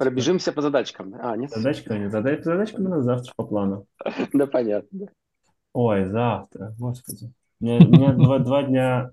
[0.00, 1.14] Пробежимся по задачкам.
[1.20, 1.50] А, нет?
[1.50, 3.86] Задачка, нет, задач, задачка у нас завтра по плану.
[4.32, 5.08] Да, понятно.
[5.74, 7.30] Ой, завтра, господи.
[7.60, 9.12] У меня, у меня два, два дня,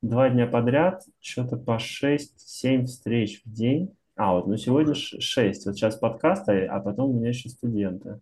[0.00, 3.94] два дня подряд, что-то по 6-7 встреч в день.
[4.14, 5.66] А, вот, ну сегодня 6.
[5.66, 8.18] Вот сейчас подкаст, а, а потом у меня еще студенты.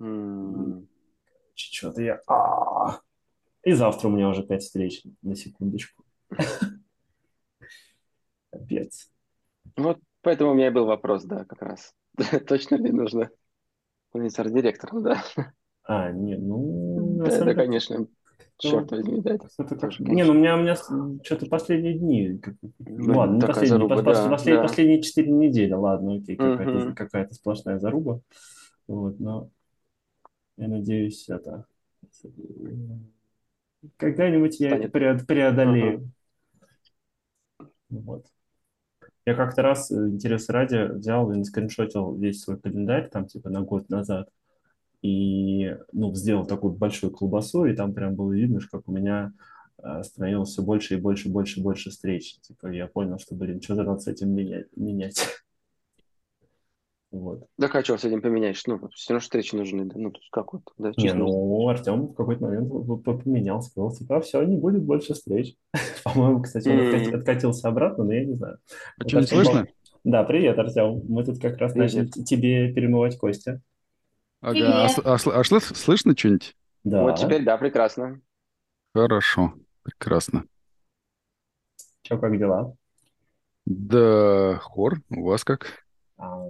[0.00, 0.88] М,
[1.54, 2.22] Что-то я...
[2.28, 3.00] а.
[3.62, 6.02] И завтра у меня уже 5 встреч, на секундочку.
[8.50, 9.10] Капец.
[9.76, 11.94] Вот поэтому у меня и был вопрос, да, как раз.
[12.46, 13.30] Точно ли нужно
[14.12, 15.22] помнить арт-директором, да?
[15.84, 18.06] А, не, ну, Да, это, конечно,
[18.58, 22.54] черт возьми, да, это как- Не, ну у меня, у меня что-то последние дни, как-
[22.78, 24.62] Блин, ладно, не последние, заруба, пос- да, послед- да.
[24.62, 26.94] последние 4 недели, ладно, окей, какая-то, Мгм.
[26.94, 28.20] какая-то сплошная заруба,
[28.86, 29.50] вот, но
[30.56, 31.64] я надеюсь, это
[33.96, 36.10] когда-нибудь я преод- преодолею,
[37.88, 38.26] вот.
[39.26, 43.60] Я как-то раз, э, интерес ради, взял и скриншотил весь свой календарь, там, типа, на
[43.60, 44.28] год назад,
[45.02, 49.32] и, ну, сделал такую большую колбасу, и там прям было видно, как у меня
[49.82, 52.38] э, становилось все больше и больше, больше, больше встреч.
[52.40, 54.66] Типа, я понял, что, блин, что-то надо с этим менять.
[54.76, 55.18] менять.
[57.10, 57.44] Вот.
[57.58, 58.62] Да а что с этим поменяешь?
[58.66, 62.08] Ну, все равно встречи нужны, да, ну, то есть как вот, да, Не, ну, Артем
[62.08, 62.70] в какой-то момент
[63.04, 65.56] поменял, сказал, типа, все, не будет больше встреч.
[66.04, 68.58] По-моему, кстати, он откати- откатился обратно, но я не знаю.
[68.98, 69.66] А что, не слышно?
[70.04, 71.02] Да, привет, Артем.
[71.08, 71.92] Мы тут как раз Привет.
[71.94, 73.60] начали тебе перемывать кости.
[74.40, 76.56] Ага, а, а а слы- слышно что-нибудь?
[76.84, 77.02] Да.
[77.02, 78.20] Вот теперь, да, прекрасно.
[78.94, 80.44] Хорошо, прекрасно.
[82.02, 82.76] Че, как дела?
[83.66, 85.84] Да, хор, у вас как?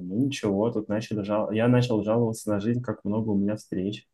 [0.01, 1.51] Ну ничего, тут начали жал...
[1.51, 4.07] я начал жаловаться на жизнь, как много у меня встреч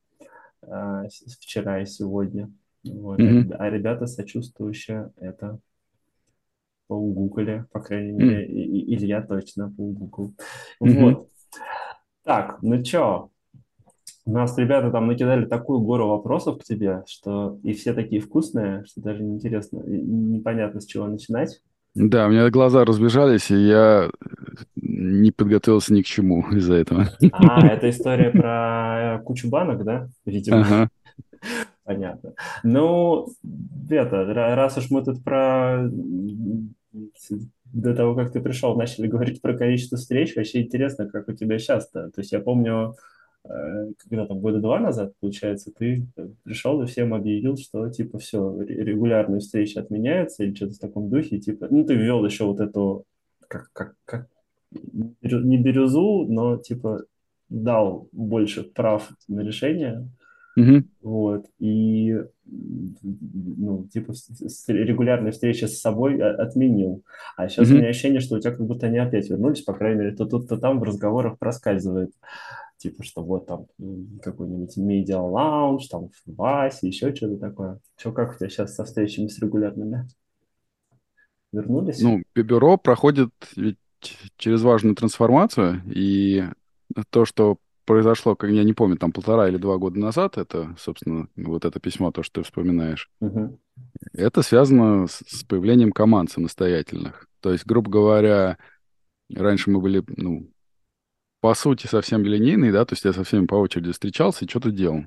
[0.63, 2.51] с- вчера и сегодня.
[2.85, 3.19] Вот.
[3.19, 5.59] А ребя- А ребята сочувствующие это
[6.89, 8.17] поугукали, по крайней М.
[8.19, 10.33] мере, и- и- Илья точно поугукал.
[10.81, 11.05] Мгм.
[11.05, 11.29] Вот.
[12.23, 13.31] Так, ну чё,
[14.25, 18.85] у нас ребята там накидали такую гору вопросов к тебе, что и все такие вкусные,
[18.85, 21.63] что даже неинтересно, непонятно, с чего начинать.
[21.97, 24.11] Да, у меня глаза разбежались, и я
[24.77, 27.09] не подготовился ни к чему из-за этого.
[27.33, 30.09] А, это история про кучу банок, да?
[30.27, 30.61] Видимо.
[30.61, 30.89] Ага.
[31.85, 32.35] Понятно.
[32.63, 33.29] Ну,
[33.89, 35.89] это, ра- раз уж мы тут про...
[37.73, 41.59] До того, как ты пришел, начали говорить про количество встреч, вообще интересно, как у тебя
[41.59, 42.11] сейчас-то.
[42.11, 42.97] То есть я помню, э,
[43.99, 46.07] когда там года два назад, получается, ты
[46.43, 51.39] пришел и всем объявил, что типа все, регулярные встречи отменяются или что-то в таком духе,
[51.39, 53.05] типа, ну, ты ввел еще вот эту,
[53.49, 54.29] как, как, как,
[54.93, 57.03] не бирюзу, но типа
[57.49, 60.09] дал больше прав на решение,
[60.57, 60.89] Мгм.
[61.03, 64.13] вот, и, ну, типа,
[64.69, 67.05] регулярные встречи с собой а, отменил.
[67.37, 67.81] А сейчас у Мгм.
[67.81, 70.49] меня ощущение, что у тебя как будто они опять вернулись, по крайней мере, то тут,
[70.49, 72.11] то там в разговорах проскальзывает.
[72.79, 73.67] Типа, что вот там
[74.23, 77.81] какой-нибудь медиа лаунж, там в Васе, еще что-то такое.
[77.97, 80.07] Что, как у тебя сейчас со встречами с регулярными?
[81.53, 82.03] Вернулись?
[82.03, 83.79] Ну, бю- бюро проходит ведь
[84.37, 86.45] через важную трансформацию, и
[87.11, 87.57] то, что
[87.87, 91.81] произошло, как я не помню, там полтора или два года назад, это, собственно, вот это
[91.81, 93.59] письмо, то, что ты вспоминаешь, Мгм.
[94.13, 97.27] это связано с, с появлением команд самостоятельных.
[97.41, 98.59] То есть, грубо говоря,
[99.35, 100.49] раньше мы были, ну,
[101.41, 104.71] по сути, совсем линейные, да, то есть я со всеми по очереди встречался и что-то
[104.71, 105.05] делал.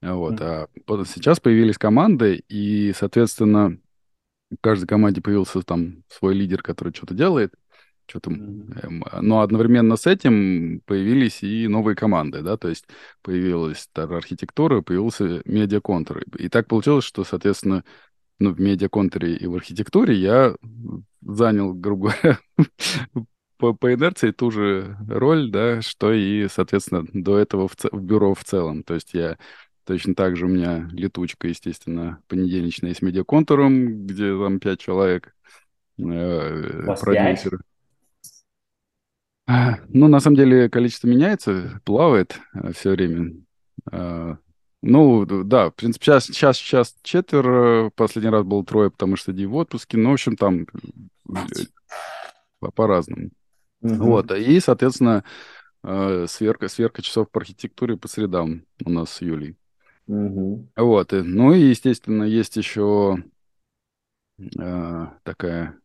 [0.00, 0.42] Вот, Мгм.
[0.42, 0.68] а
[1.04, 3.78] сейчас появились команды, и, соответственно,
[4.50, 7.54] в каждой команде появился там свой лидер, который что-то делает,
[8.06, 12.86] что-то, эм, но одновременно с этим появились и новые команды, да, то есть
[13.22, 16.22] появилась архитектура, появился медиаконтур.
[16.38, 17.84] И так получилось, что, соответственно,
[18.38, 20.56] ну, в медиаконтуре и в архитектуре я
[21.20, 22.38] занял, грубо говоря,
[23.62, 28.02] по, по инерции ту же роль, да, что и, соответственно, до этого в, ц- в
[28.02, 28.82] бюро в целом.
[28.82, 29.38] То есть я
[29.84, 35.34] точно так же у меня летучка, естественно, понедельничная с медиаконтуром, где там пять человек,
[35.98, 37.60] э, продюсеры.
[39.46, 42.38] А, Ну, на самом деле, количество меняется, плавает
[42.74, 43.32] все время.
[43.92, 44.38] А,
[44.82, 49.46] Ну, да, в принципе, сейчас, сейчас, сейчас четверо, последний раз было трое, потому что Ди
[49.46, 50.66] в отпуске, ну, в общем, там э,
[52.60, 53.30] по- по-разному.
[53.82, 53.98] Мгм.
[53.98, 55.24] Вот, и, соответственно,
[55.84, 59.56] э, сверка, сверка часов по архитектуре по средам у нас с Юлей.
[60.06, 60.68] Мгм.
[60.76, 63.22] Вот, и- ну и, естественно, есть еще
[64.38, 65.78] э, такая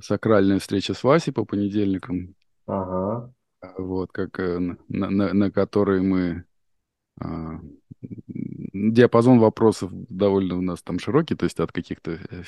[0.00, 2.34] сакральная встреча с Васей по понедельникам,
[2.66, 3.32] Ага.
[3.78, 4.76] вот, как, э, на,
[5.10, 6.44] на- на которой мы
[7.20, 7.60] а,
[8.72, 12.42] диапазон вопросов довольно у нас там широкий, то есть от каких-то э,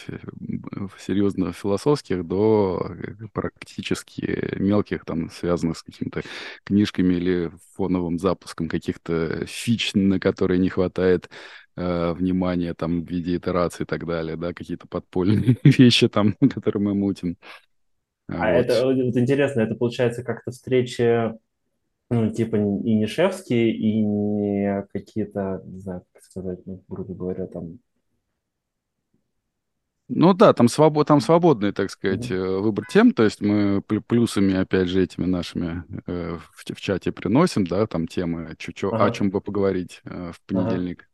[0.98, 6.22] серьезно философских до э, практически мелких, там, связанных с какими-то
[6.64, 11.30] книжками или фоновым запуском каких-то фич, на которые не хватает
[11.76, 16.82] э, внимания там в виде итерации и так далее, да, какие-то подпольные вещи там, которые
[16.82, 17.36] мы мутим.
[18.26, 18.66] А вот.
[18.66, 21.34] это вот интересно, это получается как-то встречи
[22.14, 27.46] ну, типа и не шефские, и не какие-то, не знаю, как сказать, ну, грубо говоря,
[27.46, 27.78] там...
[30.08, 32.61] Ну да, там, свобод, там свободный, так сказать, mm-hmm.
[32.61, 37.66] выбор тем, то есть мы плюсами, опять же, этими нашими э, в, в чате приносим,
[37.66, 39.06] да, там темы, чуть-чуть, ага.
[39.06, 41.08] о чем бы поговорить э, в понедельник.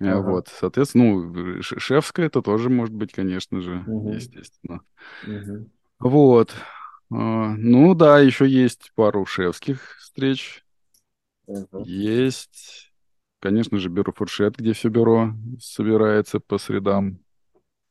[0.00, 0.20] Ага.
[0.30, 4.10] Вот, соответственно, ну, шефское это тоже может быть, конечно же, угу.
[4.10, 4.82] естественно.
[5.26, 5.70] Угу.
[6.00, 6.54] Вот.
[7.10, 10.64] А, ну да, еще есть пару шефских встреч.
[11.46, 11.84] Угу.
[11.84, 12.92] Есть,
[13.40, 17.20] конечно же, бюро фуршет, где все бюро собирается по средам.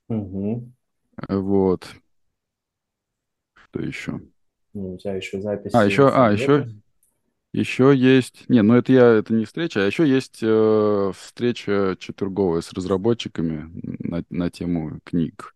[0.10, 0.72] Угу.
[1.30, 1.88] Вот.
[3.56, 4.22] Что еще?
[4.74, 5.74] Ну, у тебя еще запись.
[5.74, 6.68] А, еще, а, еще,
[7.52, 8.48] еще есть...
[8.50, 13.72] Не, ну это я, это не встреча, а еще есть э, встреча четверговая с разработчиками
[14.00, 15.56] на, на тему книг.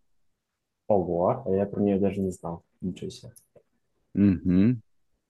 [0.88, 2.64] Ого, а я про нее даже не знал.
[2.80, 3.32] Ничего себе.
[4.14, 4.80] Угу.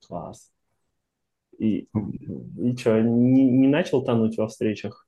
[0.07, 0.51] Класс.
[1.59, 1.89] И,
[2.59, 5.07] и что, не, не начал тонуть во встречах?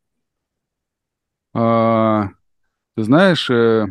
[1.53, 2.29] А,
[2.95, 3.87] ты знаешь, э,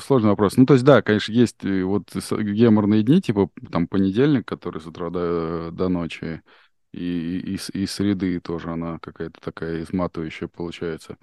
[0.00, 0.56] сложный вопрос.
[0.56, 5.10] Ну, то есть, да, конечно, есть вот геморные дни, типа там понедельник, который с утра
[5.10, 6.42] до, до ночи,
[6.92, 11.16] и, и, и среды тоже она какая-то такая изматывающая получается,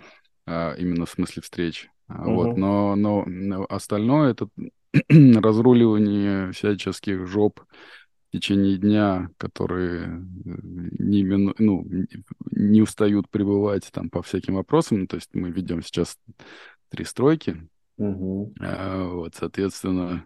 [0.46, 1.90] а, именно в смысле встреч.
[2.10, 2.34] Угу.
[2.34, 3.26] Вот, но, но
[3.70, 4.48] остальное это
[5.10, 10.10] разруливание всяческих жоп в течение дня, которые э,
[10.46, 11.86] не, ну,
[12.52, 15.08] не устают пребывать там по всяким вопросам.
[15.08, 16.18] То есть мы ведем сейчас
[16.90, 17.68] три стройки.
[17.98, 18.56] Угу.
[18.60, 20.26] А, вот, соответственно,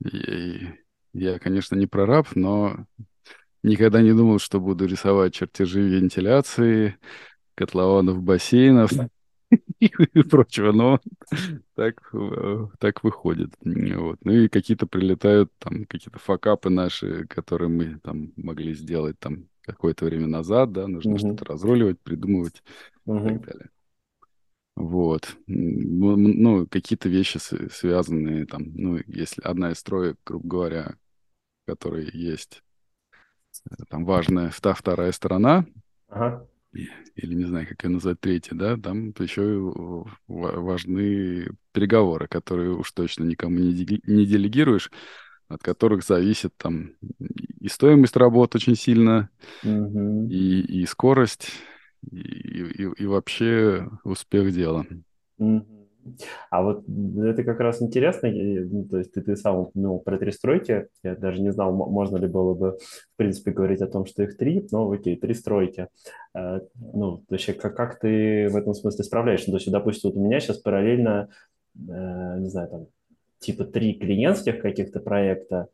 [0.00, 0.74] я,
[1.12, 2.86] я, конечно, не прораб, но
[3.62, 6.96] никогда не думал, что буду рисовать чертежи вентиляции,
[7.54, 8.92] котлованов, бассейнов
[9.80, 11.00] и прочего, но
[11.74, 13.50] так, э, так выходит.
[13.60, 14.18] Вот.
[14.22, 20.04] Ну и какие-то прилетают там какие-то факапы наши, которые мы там могли сделать там какое-то
[20.04, 21.18] время назад, да, нужно uh-huh.
[21.18, 22.62] что-то разруливать, придумывать
[23.06, 23.26] uh-huh.
[23.26, 23.70] и так далее.
[24.76, 25.36] Вот.
[25.46, 30.94] Ну, какие-то вещи связанные там, ну, если одна из строек, грубо говоря,
[31.66, 32.62] которые есть,
[33.70, 35.66] э, там важная вторая сторона,
[36.08, 36.46] ага
[37.14, 43.24] или не знаю, как ее назвать, третья, да, там еще важны переговоры, которые уж точно
[43.24, 44.90] никому не, делегируешь,
[45.48, 46.92] от которых зависит там
[47.60, 49.30] и стоимость работы очень сильно,
[49.62, 50.28] угу.
[50.28, 51.50] и, и скорость,
[52.10, 54.86] и, и, и вообще успех дела.
[55.38, 55.75] Угу.
[56.50, 56.84] А вот
[57.18, 61.14] это как раз интересно, ну, то есть ты, ты сам упомянул про три стройки, я
[61.16, 64.66] даже не знал, можно ли было бы, в принципе, говорить о том, что их три,
[64.70, 65.88] но окей, три стройки.
[66.34, 69.50] А, ну, вообще, как, как ты в этом смысле справляешься?
[69.50, 71.28] То есть, допустим, вот у меня сейчас параллельно,
[71.76, 72.86] э, не знаю, там,
[73.38, 75.68] типа три клиентских каких-то проекта,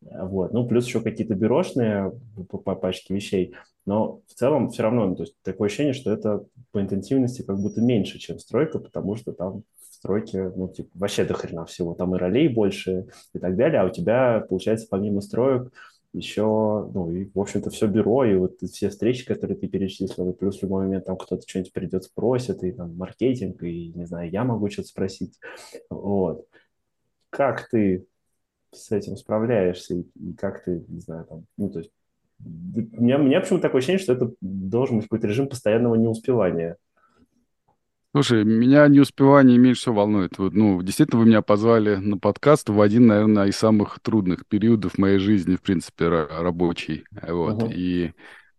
[0.00, 0.52] вот.
[0.52, 2.12] Ну, плюс еще какие-то бюрошные
[2.48, 3.54] по пачке вещей.
[3.88, 7.58] Но в целом все равно, ну, то есть такое ощущение, что это по интенсивности как
[7.58, 11.94] будто меньше, чем стройка, потому что там стройке, ну, типа, вообще до хрена всего.
[11.94, 15.72] Там и ролей больше и так далее, а у тебя, получается, помимо строек
[16.12, 16.42] еще,
[16.92, 20.58] ну, и, в общем-то, все бюро, и вот все встречи, которые ты перечислил, и плюс
[20.58, 24.44] в любой момент там кто-то что-нибудь придет, спросит, и там маркетинг, и, не знаю, я
[24.44, 25.40] могу что-то спросить.
[25.88, 26.46] Вот.
[27.30, 28.04] Как ты
[28.70, 31.90] с этим справляешься, и, и как ты, не знаю, там, ну, то есть,
[32.44, 36.76] у меня, у меня почему-то такое ощущение, что это должен быть какой-то режим постоянного неуспевания.
[38.12, 40.38] Слушай, меня не успевание меньше всего волнует.
[40.38, 44.96] Вот, ну, действительно, вы меня позвали на подкаст в один, наверное, из самых трудных периодов
[44.98, 47.04] моей жизни, в принципе, рабочий.
[47.12, 47.62] Вот.
[47.62, 47.72] Uh-huh.
[47.72, 48.12] И,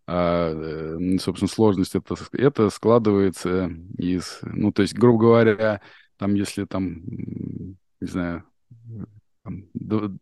[0.06, 4.40] а, э, собственно, сложность это, это складывается из...
[4.44, 5.82] Ну, то есть, грубо говоря,
[6.18, 8.44] там, если там, не знаю,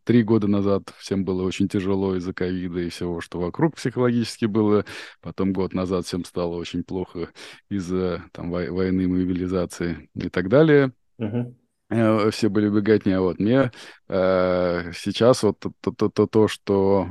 [0.03, 4.85] три года назад всем было очень тяжело из-за ковида и всего, что вокруг психологически было.
[5.21, 7.29] Потом год назад всем стало очень плохо
[7.69, 10.93] из-за там, войны, мобилизации и так далее.
[11.19, 11.53] Uh-huh
[11.89, 13.71] все были беготни, а вот мне
[14.09, 17.07] э, сейчас вот то, то, то, то, что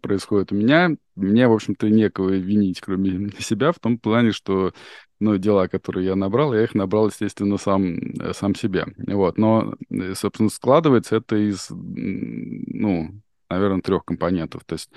[0.00, 4.72] происходит у меня, мне, в общем-то, некого винить, кроме себя, в том плане, что
[5.20, 8.86] ну, дела, которые я набрал, я их набрал, естественно, сам, э, сам себе.
[9.06, 9.36] Вот.
[9.36, 14.64] Но, э, собственно, складывается это из, ну, наверное, трех компонентов.
[14.64, 14.90] То есть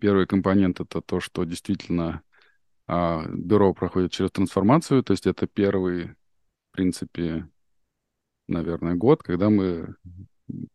[0.00, 2.22] первый компонент— это то, что действительно
[2.88, 7.48] А бюро проходит через трансформацию, то есть это первый, в принципе,
[8.50, 9.94] наверное, год, когда мы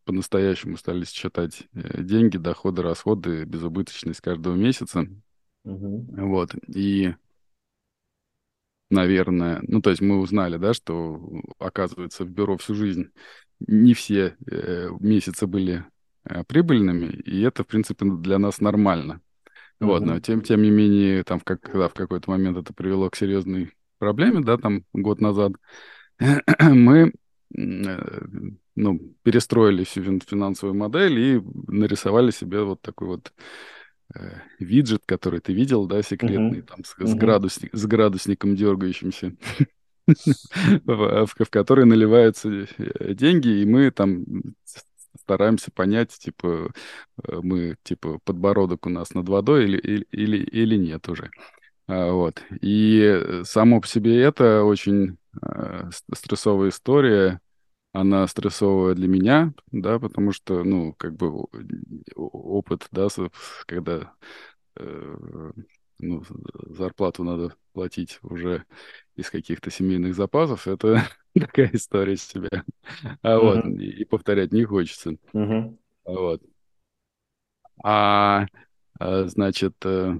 [0.04, 5.06] по-настоящему стали считать э, деньги, доходы, расходы, безубыточность каждого месяца.
[5.64, 6.06] Мгм.
[6.28, 6.54] Вот.
[6.68, 7.14] И,
[8.90, 11.20] наверное, ну, то есть мы узнали, да, что,
[11.58, 13.10] оказывается, в бюро всю жизнь
[13.60, 15.84] не все э, месяцы были
[16.24, 19.20] э, прибыльными, и это, в принципе, для нас нормально.
[19.78, 23.16] Вот, но тем, тем не менее, там, как, когда в какой-то момент это привело к
[23.16, 25.52] серьезной проблеме, да, там, год назад,
[26.60, 27.12] мы
[27.50, 33.32] ну, перестроили финансовую модель и нарисовали себе вот такой вот
[34.14, 36.66] э, виджет, который ты видел, да, секретный, Мгм.
[36.66, 39.32] там, с, с градусник- с градусником дергающимся,
[40.84, 44.24] в, в- который наливаются э, деньги, и мы там
[45.20, 46.70] стараемся понять, типа,
[47.24, 51.30] э, мы, типа, подбородок у нас над водой или, или, или, или нет уже.
[51.88, 52.42] А, Вот.
[52.60, 57.40] И э, само по себе это очень э, стрессовая история.
[57.92, 61.46] Она стрессовая для меня, да, потому что, ну, как бы
[62.14, 63.08] опыт, да,
[63.66, 64.12] когда
[64.76, 65.52] э,
[65.98, 66.22] ну,
[66.68, 68.64] зарплату надо платить уже
[69.14, 71.02] из каких-то семейных запасов, это
[71.34, 72.64] такая история с себя.
[73.22, 75.16] А вот, и, и повторять не хочется.
[76.04, 76.42] А Вот.
[77.82, 78.46] А,
[78.98, 80.18] а, значит, э,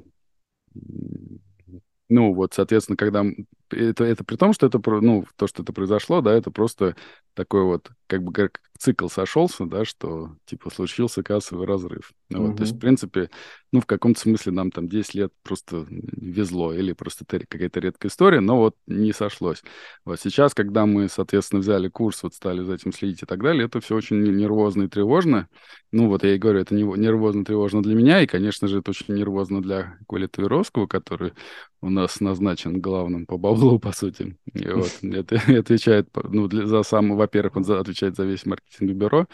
[2.08, 3.24] ну, вот, соответственно, когда...
[3.70, 6.96] Это, это при том, что это, ну, то, что это произошло, да, это просто
[7.36, 12.12] такой вот, как бы, как цикл сошелся, да, что, типа, случился кассовый разрыв.
[12.30, 13.30] Ну Вот, то есть, в принципе,
[13.72, 18.40] ну, в каком-то смысле нам там 10 лет просто везло, или просто какая-то редкая история,
[18.40, 19.62] но вот не сошлось.
[20.04, 23.66] Вот сейчас, когда мы, соответственно, взяли курс, вот стали за этим следить и так далее,
[23.66, 25.48] это все очень нервозно и тревожно.
[25.92, 28.90] Ну, вот я и говорю, это нево- нервозно тревожно для меня, и, конечно же, это
[28.90, 31.32] очень нервозно для Коли Тверовского, который
[31.80, 34.36] у нас назначен главным по баблу, по сути.
[34.54, 39.26] И вот, это отвечает, ну, для, за сам, во-первых, он отвечает за весь маркетинг бюро,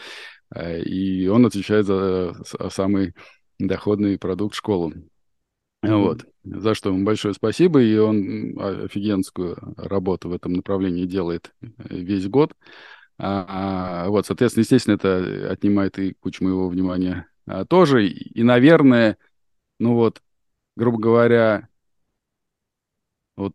[0.53, 2.33] э, и он отвечает за
[2.69, 3.13] самый
[3.59, 4.93] доходный продукт школу.
[5.81, 6.25] Вот.
[6.43, 12.27] За что ему большое спасибо, и он офигенскую работу в этом направлении делает э, весь
[12.27, 12.53] год.
[13.17, 18.07] А, а, вот, соответственно, естественно, это отнимает и кучу моего внимания а, тоже.
[18.07, 19.17] И, наверное,
[19.79, 20.21] ну вот,
[20.75, 21.67] грубо говоря,
[23.35, 23.53] вот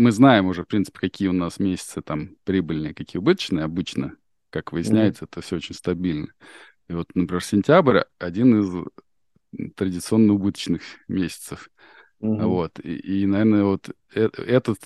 [0.00, 4.16] мы знаем уже, в принципе, какие у нас месяцы там прибыльные, какие убыточные обычно.
[4.50, 6.28] Как выясняется, это все очень стабильно.
[6.88, 8.86] И вот, например, сентябрь один из
[9.76, 11.70] традиционно убыточных месяцев.
[12.20, 12.38] Мгм.
[12.44, 12.78] Вот.
[12.80, 14.78] И, и, наверное, вот э- этот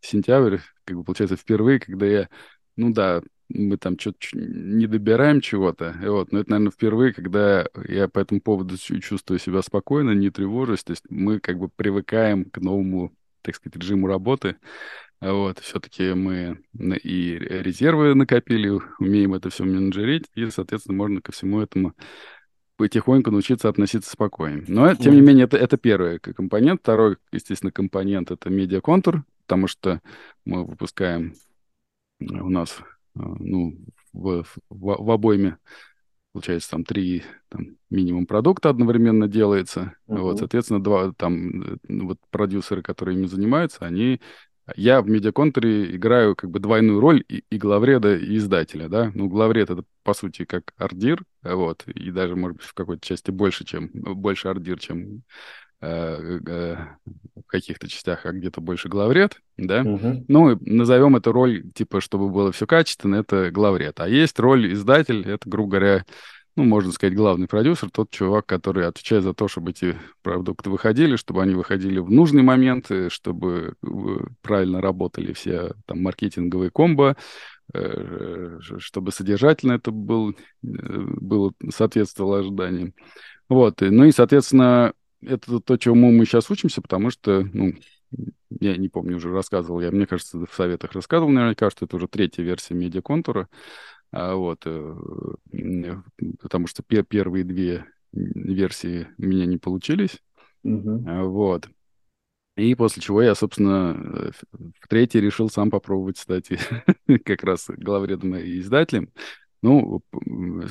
[0.00, 2.28] сентябрь, как бы, получается, впервые, когда я,
[2.76, 8.08] ну да, мы там что-то не добираем чего-то, вот, но это, наверное, впервые, когда я
[8.08, 12.44] по этому поводу чу- чувствую себя спокойно, не тревожусь, то есть мы как бы привыкаем
[12.50, 13.14] к новому,
[13.46, 14.56] так сказать, режиму работы,
[15.20, 21.60] вот, все-таки мы и резервы накопили, умеем это все менеджерить, и, соответственно, можно ко всему
[21.60, 21.94] этому
[22.76, 24.64] потихоньку научиться относиться спокойнее.
[24.68, 26.80] Но, тем не менее, это, это первый компонент.
[26.82, 30.02] Второй, естественно, компонент— это медиаконтур, потому что
[30.44, 31.32] мы выпускаем
[32.20, 33.78] у нас, э, ну,
[34.12, 35.56] в, в, в обойме,
[36.36, 39.94] получается, там три там, минимум продукта одновременно делается.
[40.06, 40.36] Вот, Мгм.
[40.36, 44.20] соответственно, два там э, вот продюсеры, которые ими занимаются, они
[44.74, 49.10] я в медиаконтуре играю как бы двойную роль и, и главреда, и издателя, да.
[49.14, 53.30] Ну, главред это, по сути, как ардир, вот, и даже, может быть, в какой-то части
[53.30, 55.22] больше, чем, больше ардир, чем
[55.80, 59.82] в каких-то частях, а где-то больше главред, да.
[59.82, 60.24] Мгм.
[60.28, 64.00] Ну, назовем эту роль, типа, чтобы было все качественно, это главред.
[64.00, 66.04] А есть роль издатель, это, грубо говоря,
[66.56, 71.16] ну, можно сказать, главный продюсер, тот чувак, который отвечает за то, чтобы эти продукты выходили,
[71.16, 73.88] чтобы они выходили в нужный момент, э, чтобы э,
[74.40, 77.16] правильно работали все там маркетинговые комбо,
[77.74, 82.94] э, чтобы содержательно это был, э, было, соответствовало ожиданиям.
[83.50, 87.74] Вот, ну и, соответственно, это то, чему мы сейчас учимся, потому что, ну,
[88.60, 92.08] я не помню, уже рассказывал, я, мне кажется, в советах рассказывал наверняка, что это уже
[92.08, 93.48] третья версия медиаконтура,
[94.12, 94.96] а, вот, э,
[96.40, 100.22] потому что пе- первые две версии у меня не получились,
[101.04, 101.68] а, вот.
[102.56, 106.48] И после чего я, собственно, э, в в третий решил сам попробовать стать
[107.24, 109.10] как раз главредом и издателем.
[109.66, 110.00] Ну,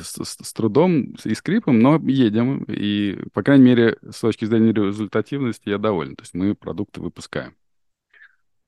[0.02, 2.64] с, с- трудом и скрипом, но едем.
[2.64, 6.16] И, по крайней мере, с точки зрения результативности я доволен.
[6.16, 7.56] То есть мы продукты выпускаем.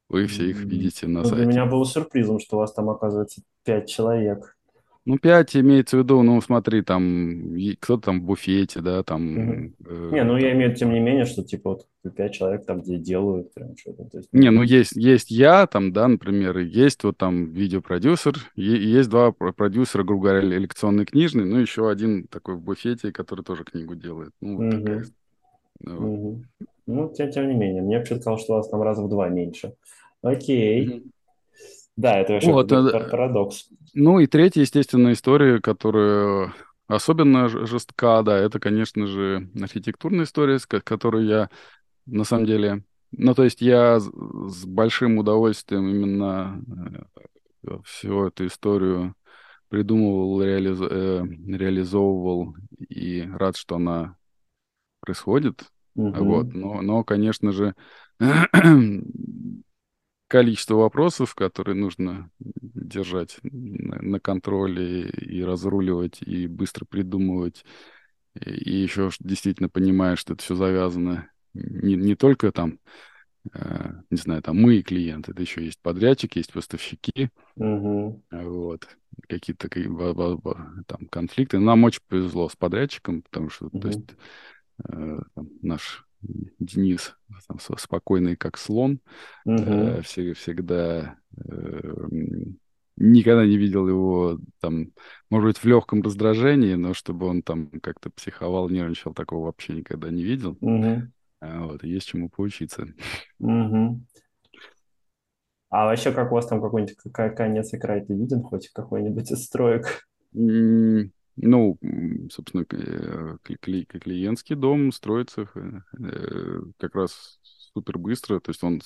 [0.10, 1.72] Вы все их видите на Ну, для меня сайте.
[1.72, 4.57] было сюрпризом, что у вас там, оказывается, пять человек.
[5.08, 9.38] Ну, 5 имеется в виду, ну, смотри, там, кто-то там в буфете, да, там...
[9.38, 9.72] Угу.
[9.86, 11.70] Э, не, ну, я имею, тем не менее, что, типа,
[12.04, 14.04] вот 5 человек там, где делают прям что-то.
[14.04, 19.10] То есть, не, ну, есть, есть я там, да, например, есть вот там видеопродюсер, есть
[19.10, 23.96] два продюсера, грубо говоря, лекционный книжный, ну, еще один такой в буфете, который тоже книгу
[23.96, 24.32] делает.
[24.42, 24.82] Ну, вот угу.
[24.82, 25.06] такая.
[25.80, 26.44] Ну, угу.
[26.86, 29.30] ну тем, тем не менее, мне вообще казалось, что у вас там раза в два
[29.30, 29.74] меньше.
[30.22, 30.90] Окей.
[30.90, 31.04] Угу.
[31.98, 33.70] Да, это вообще вот, э, парадокс.
[33.94, 36.54] Ну и третья, естественно, история, которая
[36.88, 41.50] особенно жестка, да, это, конечно же, архитектурная история, с которой я,
[42.06, 46.62] на самом деле, ну, то есть я с большим удовольствием именно
[47.64, 49.16] э, всю эту историю
[49.70, 50.80] придумывал, реализ...
[50.80, 52.56] э, реализовывал
[52.90, 54.18] и рад, что она
[55.02, 55.66] происходит.
[55.96, 56.24] Угу.
[56.24, 56.54] Вот.
[56.54, 57.74] Но, но, конечно же,
[60.28, 67.66] количество вопросов, которые нужно держать на контроле и разруливать, и быстро придумывать,
[68.40, 72.80] и еще действительно понимая, что это все завязано не, не только там,
[73.54, 78.24] э, не знаю, там мы и клиенты, это еще есть подрядчик, есть поставщики, угу.
[78.32, 78.88] вот,
[79.28, 79.70] какие-то
[80.88, 81.60] там конфликты.
[81.60, 83.80] Нам очень повезло с подрядчиком, потому что, угу.
[83.80, 84.16] то есть,
[84.84, 86.07] э, там, наш
[86.60, 87.16] Денис
[87.48, 89.00] там, спокойный, как слон,
[89.46, 89.62] угу.
[89.62, 91.94] э, всегда э,
[92.98, 94.92] никогда не видел его там,
[95.30, 100.10] может быть, в легком раздражении, но чтобы он там как-то психовал, нервничал, такого вообще никогда
[100.10, 100.58] не видел.
[100.60, 101.02] Угу.
[101.40, 102.88] А, вот, есть чему поучиться.
[103.40, 104.02] Угу.
[105.70, 106.98] А вообще, как у вас там какой-нибудь
[107.36, 110.08] конец игры ты виден, хоть какой-нибудь из строек?
[111.38, 111.78] Ну,
[112.32, 118.40] собственно, э, клиентский дом строится э, как раз супер быстро.
[118.40, 118.82] То есть он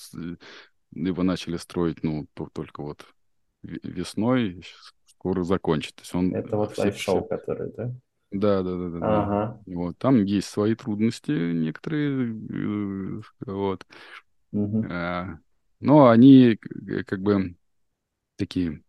[0.92, 3.06] его начали строить, ну, только вот
[3.62, 4.62] весной,
[5.06, 5.94] скоро закончит.
[5.94, 7.90] То есть он Это вот лайфшоу, который, да?
[8.32, 9.22] Да, да, да, да.
[9.22, 9.62] Ага.
[9.66, 9.98] Вот.
[9.98, 12.34] Там есть свои трудности некоторые.
[12.50, 13.86] Э, вот.
[14.52, 14.86] Угу.
[14.90, 15.38] А,
[15.80, 16.58] но они
[17.06, 17.54] как бы
[18.36, 18.82] такие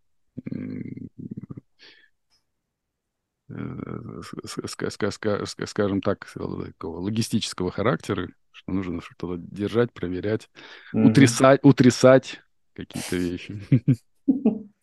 [5.66, 10.50] скажем так, такого логистического характера, что нужно что-то держать, проверять,
[10.94, 11.10] mm-hmm.
[11.10, 12.42] утрясать, утрясать
[12.74, 13.60] какие-то вещи.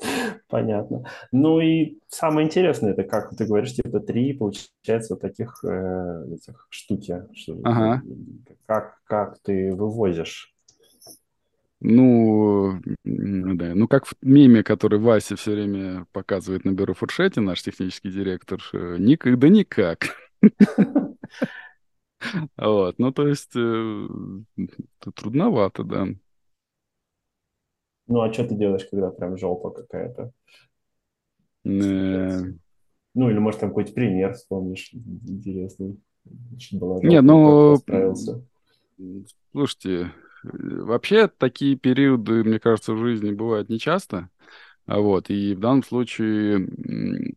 [0.48, 1.04] Понятно.
[1.30, 7.22] Ну и самое интересное, это как ты говоришь, типа три, получается, таких э, этих штуки.
[7.34, 8.02] Что, ага.
[8.66, 10.49] как, как ты вывозишь
[11.80, 13.74] ну, да.
[13.74, 18.60] Ну, как в меме, который Вася все время показывает на бюро фуршете, наш технический директор,
[18.72, 20.16] ник, да никак.
[22.58, 24.08] Вот, ну, то есть, э,
[25.14, 26.06] трудновато, да.
[28.06, 30.30] Ну, а что ты делаешь, когда прям жопа какая-то?
[31.64, 32.42] Э.
[33.14, 35.98] Ну, или, может, там какой-то пример вспомнишь интересный.
[37.02, 37.76] Не, ну,
[39.52, 44.30] слушайте, Вообще такие периоды, мне кажется, в жизни бывают нечасто.
[44.86, 46.68] А вот, и в данном случае,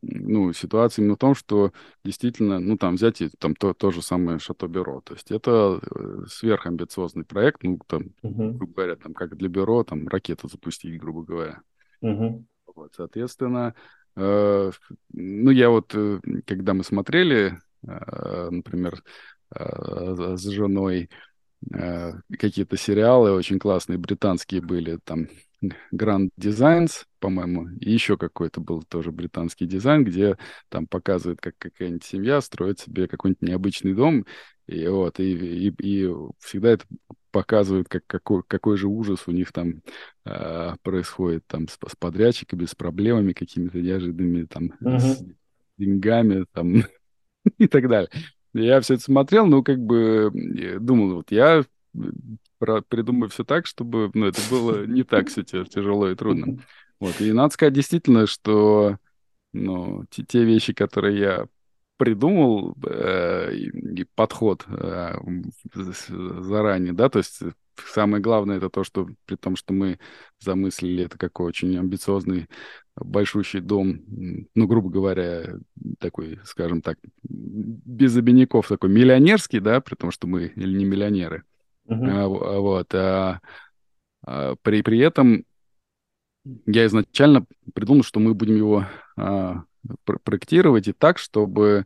[0.01, 1.71] ну, ситуация именно в том, что
[2.03, 5.01] действительно, ну, там взять там то, то же самое Шато Бюро.
[5.01, 8.53] То есть это э, сверхамбициозный проект, ну, там, uh-huh.
[8.53, 11.61] грубо говоря, там, как для бюро, там, ракету запустить, грубо говоря.
[12.03, 12.43] Uh-huh.
[12.75, 13.75] Вот, соответственно,
[14.15, 14.71] э,
[15.11, 19.03] ну, я вот, э, когда мы смотрели, э, например,
[19.53, 21.32] э, с женой, Э,
[21.71, 25.27] какие-то сериалы очень классные, британские были, там
[25.93, 30.37] Grand Designs, по-моему, и еще какой-то был тоже британский дизайн, где
[30.69, 34.25] там показывают, как какая-нибудь семья строит себе какой-нибудь необычный дом,
[34.67, 36.85] и вот, и, и, и всегда это
[37.31, 39.81] показывают, как, какой, какой же ужас у них там
[40.25, 44.99] э, происходит там с, с подрядчиками, с проблемами какими-то неожиданными, там, uh-huh.
[44.99, 45.25] с
[45.77, 46.83] деньгами, там,
[47.57, 48.09] и так далее.
[48.53, 50.31] Я все это смотрел, ну, как бы
[50.79, 51.63] думал, вот я
[52.87, 56.59] придумаю все так, чтобы ну, это было не так все тяжело и трудно.
[56.99, 57.19] Вот.
[57.19, 58.97] И надо сказать действительно, что
[59.51, 61.47] ну, те, те вещи, которые я
[61.97, 65.15] придумал, э, и, подход э,
[65.73, 67.41] заранее, да, то есть
[67.85, 69.99] самое главное это то, что при том, что мы
[70.39, 72.47] замыслили это как очень амбициозный
[72.95, 74.01] большущий дом,
[74.53, 75.55] ну, грубо говоря,
[75.99, 81.43] такой, скажем так, без обиняков такой миллионерский, да, при том, что мы или не миллионеры.
[81.87, 82.09] Uh-huh.
[82.09, 82.93] А, вот.
[82.93, 83.41] А,
[84.25, 85.45] а, при, при этом
[86.65, 88.85] я изначально придумал, что мы будем его
[89.17, 89.63] а,
[90.23, 91.85] проектировать и так, чтобы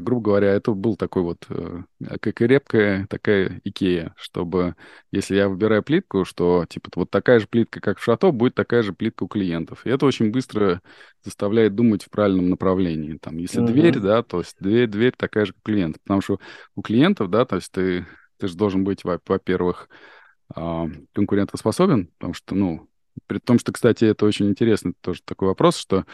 [0.00, 1.82] грубо говоря, это был такой вот э,
[2.20, 4.76] крепкая такая Икея, чтобы,
[5.10, 8.82] если я выбираю плитку, что, типа, вот такая же плитка, как в Шато, будет такая
[8.82, 9.86] же плитка у клиентов.
[9.86, 10.80] И это очень быстро
[11.22, 13.18] заставляет думать в правильном направлении.
[13.18, 13.66] Там, если uh-huh.
[13.66, 15.98] дверь, да, то есть дверь, дверь такая же, как у клиента.
[16.02, 16.38] Потому что
[16.76, 18.06] у клиентов, да, то есть ты,
[18.38, 19.88] ты же должен быть, во-первых,
[20.54, 22.88] а, конкурентоспособен, потому что, ну,
[23.26, 26.04] при том, что, кстати, это очень интересный тоже такой вопрос, что э,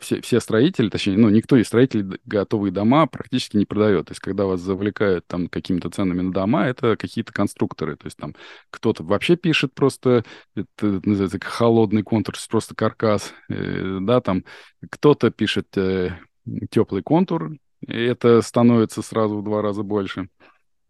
[0.00, 4.06] все, все строители, точнее, ну, никто из строителей готовые дома практически не продает.
[4.06, 7.96] То есть, когда вас завлекают там какими-то ценами на дома, это какие-то конструкторы.
[7.96, 8.34] То есть, там
[8.70, 14.44] кто-то вообще пишет просто, это называется холодный контур, просто каркас, э, да, там
[14.90, 16.18] кто-то пишет э,
[16.70, 20.28] теплый контур, и это становится сразу в два раза больше.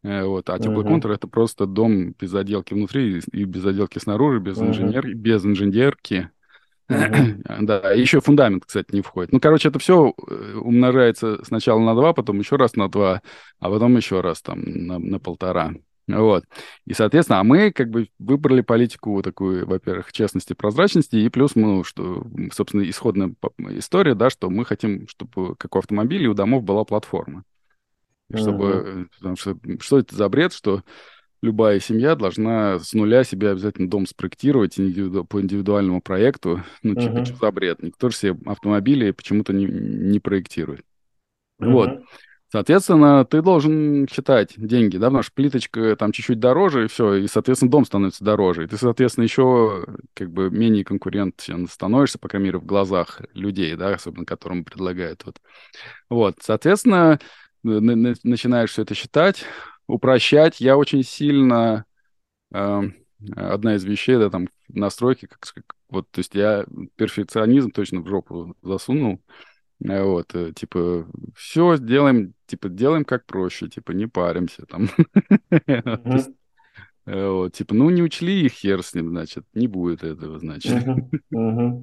[0.02, 0.50] Э, вот.
[0.50, 0.88] А теплый uh-huh.
[0.88, 4.68] контур— это просто дом без отделки внутри и без отделки снаружи, без, uh-huh.
[4.68, 5.14] инженер...
[5.14, 6.30] без инженерки.
[6.92, 7.42] Uh-huh.
[7.62, 9.32] да, еще фундамент, кстати, не входит.
[9.32, 13.22] Ну, короче, это все э, умножается сначала на 2, потом еще раз на 2,
[13.60, 15.72] а потом еще раз там на, на полтора.
[16.08, 16.44] Вот.
[16.86, 21.84] И, соответственно, а мы как бы выбрали политику такую, во-первых, честности, прозрачности, и плюс, ну,
[21.84, 23.34] что, собственно, исходная
[23.70, 27.44] история, да, что мы хотим, чтобы, как у автомобилей, у домов была платформа
[28.34, 28.66] чтобы...
[28.66, 29.08] Uh-huh.
[29.18, 30.82] Потому что что это за бред, что
[31.42, 35.24] любая семья должна с нуля себе обязательно дом спроектировать индивиду...
[35.24, 36.62] по индивидуальному проекту.
[36.82, 37.24] Ну, типа, uh-huh.
[37.24, 37.82] что за бред?
[37.82, 40.84] Никто же себе автомобили почему-то не, не проектирует.
[41.60, 41.72] Uh-huh.
[41.72, 42.00] Вот.
[42.52, 47.26] Соответственно, ты должен считать деньги, да, потому что плиточка там чуть-чуть дороже, и все, и,
[47.26, 48.64] соответственно, дом становится дороже.
[48.64, 53.74] И ты, соответственно, еще как бы менее конкурентен становишься, по крайней мере, в глазах людей,
[53.74, 55.24] да, особенно которым предлагают.
[55.24, 55.40] Вот,
[56.10, 57.18] вот соответственно,
[57.62, 59.44] начинаешь все это считать,
[59.86, 60.60] упрощать.
[60.60, 61.84] Я очень сильно...
[62.52, 62.82] Э,
[63.36, 66.64] одна из вещей, да, там, настройки, как, как, вот, то есть я
[66.96, 69.20] перфекционизм точно в жопу засунул.
[69.84, 74.88] Э, вот, э, типа, все делаем, типа, делаем как проще, типа, не паримся там.
[77.04, 80.86] Э, вот, типа, ну, не учли их, хер с ним, значит, не будет этого, значит.
[81.34, 81.82] Э,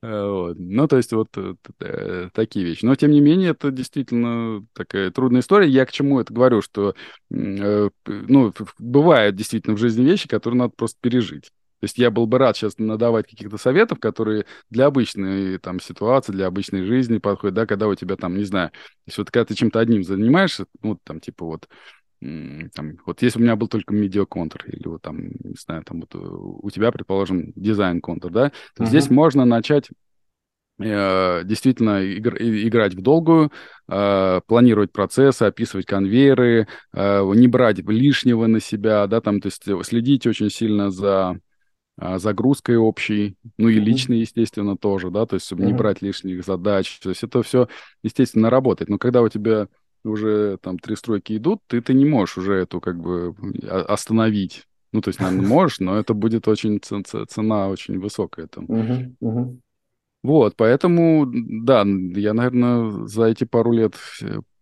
[0.00, 0.56] вот.
[0.58, 2.84] Ну, то есть вот э, э, такие вещи.
[2.84, 5.68] Но, тем не менее, это действительно такая трудная история.
[5.68, 6.94] Я к чему это говорю, что,
[7.30, 11.50] э, ну, бывают действительно в жизни вещи, которые надо просто пережить.
[11.80, 16.32] То есть я был бы рад сейчас надавать каких-то советов, которые для обычной там ситуации,
[16.32, 18.72] для обычной жизни подходят, да, когда у тебя там, не знаю,
[19.06, 21.68] если вот когда ты чем-то одним занимаешься, ну, там, типа вот,
[22.20, 26.14] там, вот если у меня был только медиаконтур, или вот там, не знаю, там вот
[26.14, 28.86] у тебя, предположим, дизайн-контур, да, то uh-huh.
[28.86, 29.88] здесь можно начать
[30.80, 33.52] э, действительно игр, играть в долгую,
[33.88, 39.64] э, планировать процессы, описывать конвейеры, э, не брать лишнего на себя, да, там, то есть
[39.86, 41.38] следить очень сильно за
[42.00, 45.66] загрузкой общей, ну и личной, естественно, тоже, да, то есть чтобы uh-huh.
[45.66, 47.68] не брать лишних задач, то есть это все,
[48.04, 48.88] естественно, работает.
[48.88, 49.66] Но когда у тебя
[50.08, 53.34] уже там три стройки идут, ты, ты не можешь уже эту как бы
[53.68, 54.66] остановить.
[54.92, 58.66] Ну, то есть, наверное, можешь, но это будет очень цена очень высокая там.
[60.24, 63.94] Вот, поэтому, да, я, наверное, за эти пару лет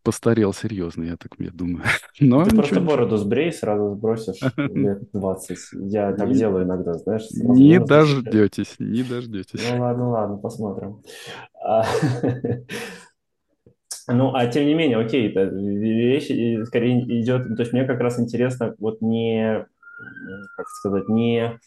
[0.07, 1.83] постарел серьезно, я так я думаю.
[2.21, 5.59] Но Ты просто бороду сбрей, сразу сбросишь лет 20.
[5.91, 7.27] Я так не, делаю иногда, знаешь.
[7.33, 9.69] Не дождетесь, не дождетесь.
[9.69, 11.03] Ну ладно, ладно, посмотрим.
[14.09, 16.27] Ну, а тем не менее, окей, это вещь
[16.67, 19.67] скорее идет, то есть мне как раз интересно вот не,
[20.57, 21.59] как сказать, не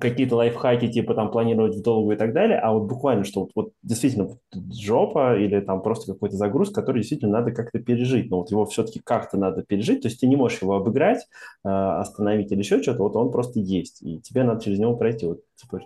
[0.00, 3.50] какие-то лайфхаки, типа там планировать в долгу и так далее, а вот буквально, что вот,
[3.56, 4.38] вот действительно
[4.72, 9.00] жопа или там просто какой-то загруз, который действительно надо как-то пережить, но вот его все-таки
[9.04, 11.26] как-то надо пережить, то есть ты не можешь его обыграть,
[11.64, 15.26] э, остановить или еще что-то, вот он просто есть, и тебе надо через него пройти.
[15.26, 15.80] Вот, типа,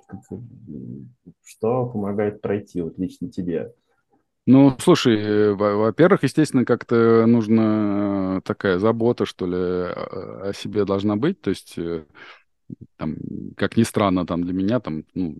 [1.42, 3.72] что помогает пройти вот лично тебе?
[4.46, 11.40] Ну, слушай, э, во-первых, естественно, как-то нужна такая забота, что ли, о себе должна быть.
[11.40, 12.04] То есть, э,
[12.96, 13.16] там,
[13.56, 15.36] как ни странно, там для меня там, ну,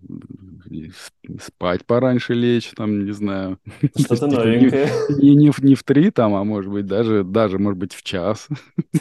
[1.40, 3.58] спать пораньше лечь, там, не знаю.
[3.98, 4.88] Что-то новенькое.
[5.18, 8.48] Не, не, не в три там, а может быть даже, даже может быть в час.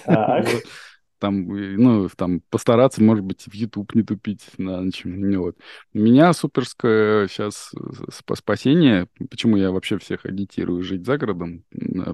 [0.06, 0.48] Так
[1.24, 5.04] там, ну, там постараться, может быть, в YouTube не тупить на ночь.
[5.06, 5.56] Ну, вот.
[5.94, 7.72] Меня суперское сейчас
[8.12, 11.64] спасение, почему я вообще всех агитирую жить за городом,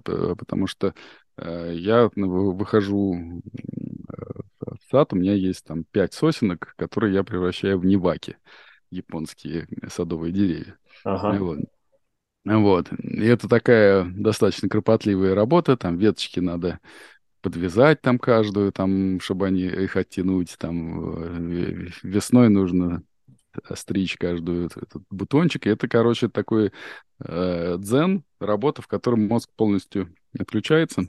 [0.03, 0.93] потому что
[1.37, 4.15] э, я ну, выхожу э,
[4.59, 8.37] в сад, у меня есть там пять сосенок, которые я превращаю в неваки,
[8.91, 10.77] японские садовые деревья.
[11.03, 11.35] Ага.
[11.39, 11.59] Вот.
[12.45, 12.91] Вот.
[12.99, 16.79] И это такая достаточно кропотливая работа, там веточки надо
[17.41, 23.03] подвязать там каждую, там, чтобы они их оттянуть, там э, весной нужно
[23.75, 25.67] стричь каждую этот бутончик.
[25.67, 26.71] И это, короче, такой
[27.19, 31.07] э, дзен, работа, в котором мозг полностью отключается,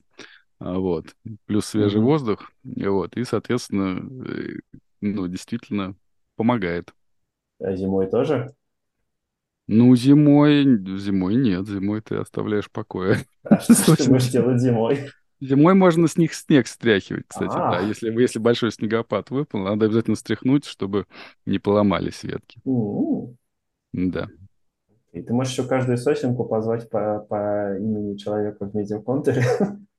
[0.58, 1.14] а, вот,
[1.46, 2.06] плюс свежий Мгм.
[2.06, 4.60] воздух, и вот, и, соответственно, э,
[5.00, 5.96] ну, действительно
[6.36, 6.92] помогает.
[7.58, 8.54] А зимой тоже?
[9.66, 10.64] Ну, зимой,
[10.98, 13.24] зимой нет, зимой ты оставляешь в покое.
[13.44, 15.10] А что ж ты будешь делать зимой?
[15.40, 17.78] Зимой можно с них снег стряхивать, кстати, да.
[17.78, 21.06] А, Если, если большой снегопад выпал, надо обязательно стряхнуть, чтобы
[21.46, 22.60] не поломались ветки.
[22.66, 23.36] м.
[23.92, 24.28] Да.
[25.12, 29.42] И ты можешь еще каждую сосенку позвать по, по имени человека в медиаконтуре.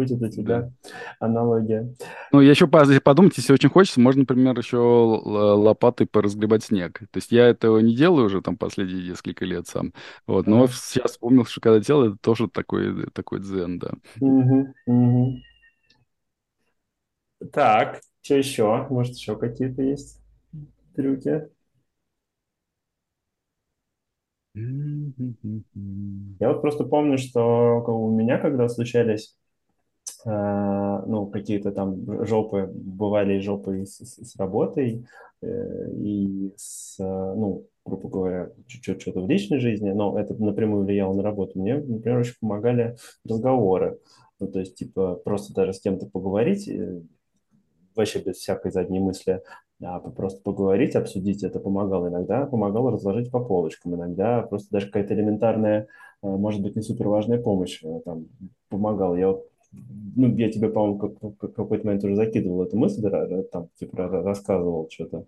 [0.00, 0.30] Будет у Да.
[0.30, 0.70] тебя
[1.18, 1.92] аналогия.
[2.32, 7.00] Ну, я еще подумать, если очень хочется, можно, например, еще лопатой поразгребать снег.
[7.00, 9.92] То есть я этого не делаю уже там последние несколько лет сам.
[10.26, 10.72] Вот, но Ага.
[10.72, 13.90] сейчас вспомнил, что когда делал, это тоже такой, такой дзен, да.
[14.20, 14.72] Мгм.
[17.52, 18.86] Так, что еще?
[18.90, 20.20] Может, еще какие-то есть
[20.94, 21.48] трюки?
[24.54, 29.36] Я вот просто помню, что у меня, когда случались
[30.26, 35.06] ну, какие-то там жопы, бывали жопы с, с- работой,
[35.42, 40.84] э, и с, э, ну, грубо говоря, чуть-чуть что-то в личной жизни, но это напрямую
[40.84, 41.58] влияло на работу.
[41.60, 42.96] Мне, например, очень помогали
[43.28, 43.98] разговоры.
[44.38, 47.00] Ну, то есть, типа, просто даже с кем-то поговорить, э,
[47.94, 49.42] вообще без всякой задней мысли,
[49.82, 52.08] а просто поговорить, обсудить это помогало.
[52.08, 55.86] Иногда помогало разложить по полочкам, иногда просто даже какая-то элементарная,
[56.22, 58.26] э, может быть, не супер важная помощь э, там
[58.68, 59.14] помогала.
[59.16, 63.02] Я вот, ну, я тебе, по-моему, как- как- какой-то момент уже закидывал эту мысль,
[63.52, 65.24] там, типа, ра- рассказывал что-то,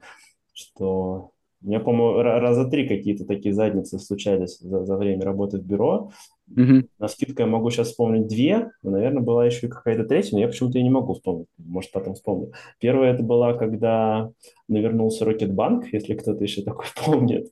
[0.53, 1.31] что
[1.63, 5.65] у меня, по-моему, ра- раза три какие-то такие задницы случались за, за время работы в
[5.65, 6.11] бюро,
[6.49, 6.89] Мгм.
[6.99, 10.49] на скидку я могу сейчас вспомнить две, но, наверное, была еще какая-то третья, но я
[10.49, 11.47] почему-то и не могу вспомнить.
[11.59, 12.53] Может, потом вспомню.
[12.81, 14.31] Первая это была, когда
[14.69, 17.49] навернулся Рокетбанк, если кто-то еще такой помнит.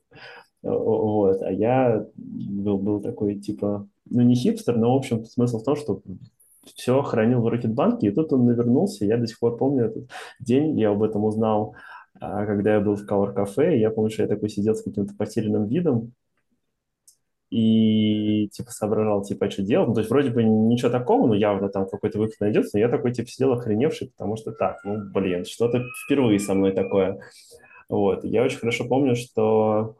[0.61, 1.41] Вот.
[1.41, 5.75] А я был, был такой, типа, ну, не хипстер, но, в общем, смысл в том,
[5.77, 6.01] что
[6.65, 9.05] все хранил в Рокетбанке, и тут он навернулся.
[9.05, 11.75] Я до сих пор помню этот день, я об этом узнал,
[12.19, 15.13] а, когда я был в Color Cafe, я помню, что я такой сидел с каким-то
[15.15, 16.13] потерянным видом,
[17.49, 19.89] и типа соображал, типа, а что делать.
[19.89, 22.89] Ну, то есть вроде бы ничего такого, но явно там какой-то выход найдется, но я
[22.89, 27.19] такой, типа, сидел охреневший, потому что так, ну, блин, что-то впервые со мной такое.
[27.89, 29.97] Вот, я очень хорошо помню, что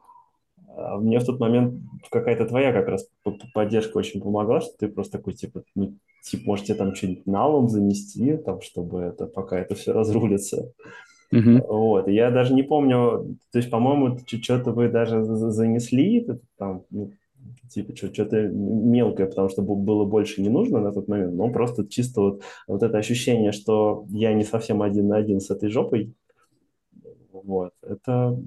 [0.69, 3.05] а, мне в тот момент какая-то твоя как раз
[3.53, 7.69] поддержка очень помогла, что ты просто такой, типа, ну, типа, может, тебе там что-нибудь налом
[7.69, 10.71] занести, там, чтобы это, пока это все разрулится.
[11.31, 11.63] Мгм.
[11.67, 17.11] Вот, я даже не помню, то есть, по-моему, что-то вы даже за- занесли, там, ну,
[17.69, 22.21] типа, что-то мелкое, потому что было больше не нужно на тот момент, но просто чисто
[22.21, 26.13] вот, вот это ощущение, что я не совсем один на один с этой жопой,
[27.43, 28.37] вот, это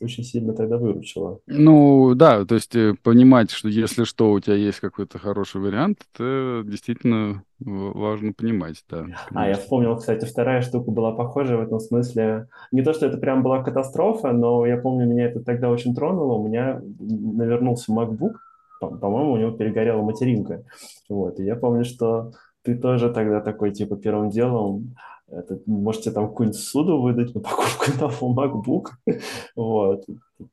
[0.00, 1.40] очень сильно тогда выручило.
[1.46, 6.06] Ну, да, то есть э, понимать, что если что, у тебя есть какой-то хороший вариант,
[6.14, 9.62] это действительно важно понимать, да, А, я конечно.
[9.62, 12.48] вспомнил, кстати, вторая штука была похожая в этом смысле.
[12.72, 16.34] Не то, что это прям была катастрофа, но я помню, меня это тогда очень тронуло.
[16.38, 18.34] У меня навернулся MacBook,
[18.80, 20.64] по- по-моему, у него перегорела материнка.
[21.08, 24.94] Вот, и я помню, что ты тоже тогда такой, типа, первым делом,
[25.38, 28.84] это, можете там какую-нибудь суду выдать на покупку нового MacBook.
[29.56, 30.04] Вот.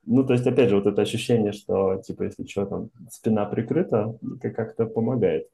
[0.05, 4.17] Ну, то есть, опять же, вот это ощущение, что, типа, если что, там, спина прикрыта,
[4.37, 5.47] это как-то помогает.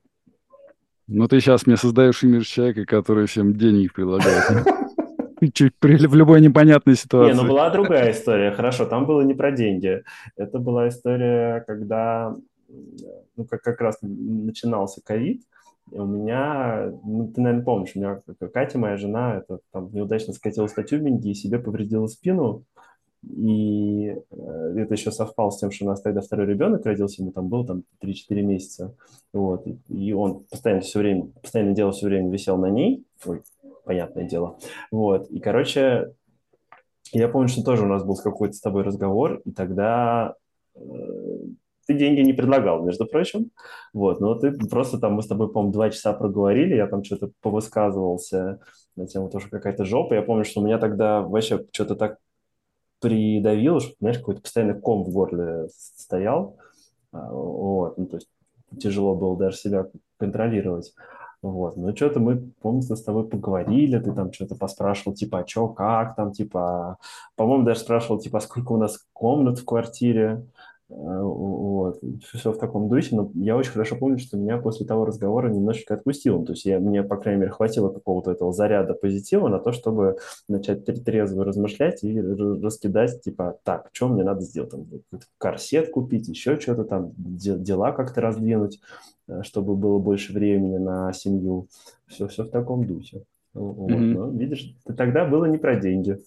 [1.07, 4.67] Но ты сейчас мне создаешь имидж человека, который всем денег предлагает.
[5.53, 7.47] Чуть при- в любой непонятной Не, ну ситуации.
[7.47, 8.51] была другая история.
[8.51, 10.03] Хорошо, там было не про деньги.
[10.35, 12.35] Это была история, когда
[13.35, 15.43] ну, как, как раз начинался ковид.
[15.91, 18.21] И у меня, ну, ты, наверное, помнишь, у меня
[18.53, 22.63] Катя, моя жена, это там неудачно скатилась на тюбинге и себе повредила спину.
[23.23, 27.31] И э, это еще совпало с тем, что у нас тогда второй ребенок родился, ему
[27.31, 28.95] там был там 3-4 месяца.
[29.33, 29.65] Вот.
[29.65, 33.05] И, и он постоянно все время, постоянно дело все время висел на ней.
[33.25, 33.41] Ой,
[33.85, 34.59] понятное дело.
[34.91, 35.29] Вот.
[35.29, 36.13] И, короче,
[37.11, 40.35] я помню, что тоже у нас был какой-то с тобой разговор, и тогда
[40.75, 40.81] э,
[41.87, 43.51] ты деньги не предлагал, между прочим.
[43.93, 47.31] Вот, но ты просто там, мы с тобой, по-моему, два часа проговорили, я там что-то
[47.41, 48.59] повысказывался
[48.95, 50.13] на тему тоже какая-то жопа.
[50.13, 52.17] Я помню, что у меня тогда вообще что-то так
[52.99, 56.57] придавило, что, знаешь, какой-то постоянный ком в горле стоял.
[57.11, 58.27] А, Вот, ну, то есть
[58.79, 60.93] тяжело было даже себя контролировать.
[61.43, 65.67] Вот, ну что-то мы, помню, с тобой поговорили, ты там что-то поспрашивал, типа, а что,
[65.67, 66.97] как там, типа,
[67.35, 70.43] по-моему, даже спрашивал, типа, а сколько у нас комнат в квартире,
[70.89, 75.49] Вот, все в таком духе, но я очень хорошо помню, что меня после того разговора
[75.49, 76.45] немножечко отпустило.
[76.45, 80.17] То есть я, мне, по крайней мере, хватило какого-то этого заряда позитива на то, чтобы
[80.47, 84.71] начать трезво размышлять и раскидать, типа, так, что мне надо сделать?
[84.71, 84.85] Там,
[85.37, 88.79] корсет купить, еще что-то там, дела как-то раздвинуть,
[89.27, 91.67] э, чтобы было больше времени на семью.
[92.05, 93.23] Все, все в таком духе.
[93.53, 93.91] Вот.
[93.91, 94.13] Mm-hmm.
[94.13, 96.17] Но, видишь, тогда было не про деньги,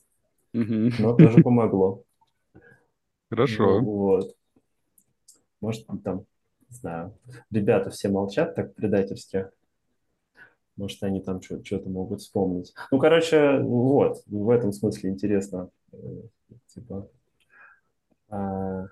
[0.54, 0.92] mm-hmm.
[0.98, 2.02] но тоже помогло.
[3.30, 3.80] Хорошо.
[3.80, 4.34] Вот.
[5.60, 6.24] Может, там,
[6.68, 7.14] не знаю,
[7.50, 9.48] ребята все молчат так предательски.
[10.76, 12.72] Может, они там что-то могут вспомнить.
[12.90, 15.70] Ну, короче, вот, в этом смысле интересно.
[15.92, 15.98] Э,
[16.68, 17.08] типа,
[18.28, 18.86] а...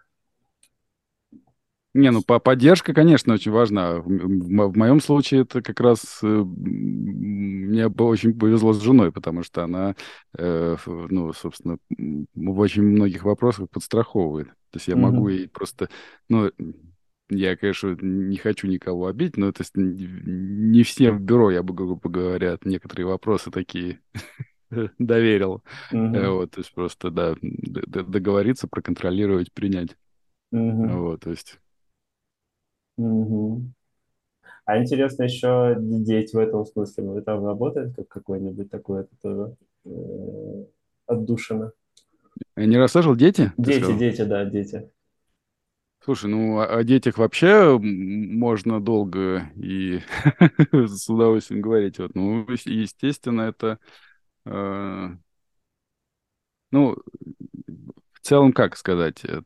[1.98, 3.94] Не, ну по поддержка, конечно, очень важна.
[3.98, 9.64] В, в, моем случае это как раз э, мне очень повезло с женой, потому что
[9.64, 9.96] она,
[10.38, 14.46] э, ну, собственно, в очень многих вопросах подстраховывает.
[14.70, 14.98] То есть я mm-hmm.
[14.98, 15.88] могу ей просто,
[16.28, 16.52] ну,
[17.30, 22.08] я, конечно, не хочу никого обидеть, но это не всем в бюро, я бы, грубо
[22.08, 23.98] говоря, некоторые вопросы такие
[25.00, 25.64] доверил.
[25.92, 26.30] Mm-hmm.
[26.30, 29.96] Вот, то есть просто, да, договориться, проконтролировать, принять.
[30.54, 30.96] Mm-hmm.
[30.96, 31.58] Вот, то есть...
[32.98, 33.62] Mm-hmm.
[34.64, 37.04] А интересно еще дети в этом смысле.
[37.04, 39.56] Вы там работаете как какой-нибудь такой это тоже
[39.86, 40.64] э,
[41.06, 41.72] отдушина?
[42.54, 43.52] Я не расслышал, дети?
[43.56, 44.90] Дети, дети, да, дети.
[46.00, 50.00] Слушай, ну о детях вообще можно долго и
[50.72, 51.98] с удовольствием говорить.
[51.98, 53.78] Вот, ну, естественно, это,
[54.44, 55.08] э,
[56.70, 56.96] ну,
[58.12, 59.42] в целом, как сказать, э,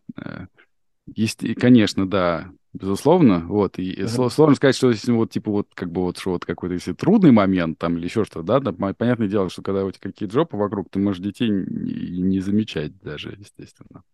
[1.07, 4.31] есть, конечно, да, безусловно, вот, и uh-huh.
[4.31, 7.33] сложно сказать, что если вот, типа, вот, как бы, вот, что вот какой-то, если трудный
[7.33, 10.57] момент, там, или еще что-то, да, да, понятное дело, что когда у тебя какие-то жопы
[10.57, 14.05] вокруг, ты можешь детей не, не замечать даже, естественно.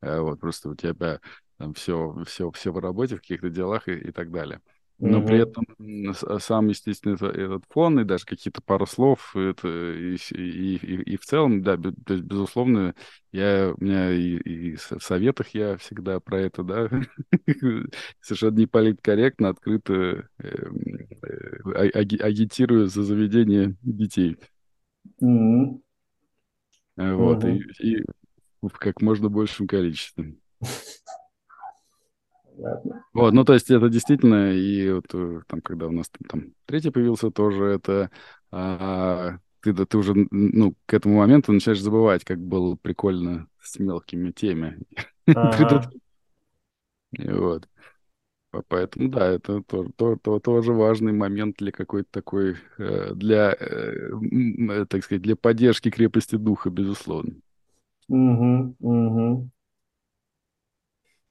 [0.00, 1.20] Э, вот, просто у тебя
[1.58, 4.60] там все, все, все в работе, в каких-то делах и, и так далее
[4.98, 5.64] но при этом
[6.40, 11.16] сам, естественно, это, этот фон и даже какие-то пару слов, это и, и, и, и
[11.16, 12.94] в целом, да, без, безусловно,
[13.30, 16.90] я, у меня и, и в советах я всегда про это, да,
[18.20, 20.82] совершенно не политкорректно, открыто эм,
[21.22, 24.36] э, агитирую за заведение детей.
[25.22, 25.80] Mm-hmm.
[26.96, 27.58] Вот, mm-hmm.
[27.78, 28.04] и, и
[28.62, 30.34] в как можно большем количестве.
[32.58, 33.04] Ладно.
[33.14, 36.90] Вот, ну, то есть это действительно, и вот э, там, когда у нас там третий
[36.90, 38.10] появился, тоже это
[38.50, 43.78] а, ты, да, ты уже, ну, к этому моменту начинаешь забывать, как было прикольно с
[43.78, 44.32] мелкими.
[45.34, 45.90] Ага.
[47.18, 47.68] вот.
[48.68, 54.86] Поэтому, да, это тоже, то, то, тоже важный момент для какой-то такой, э, для, э,
[54.88, 57.34] так сказать, для поддержки крепости духа, безусловно.
[58.08, 59.50] Угу, угу.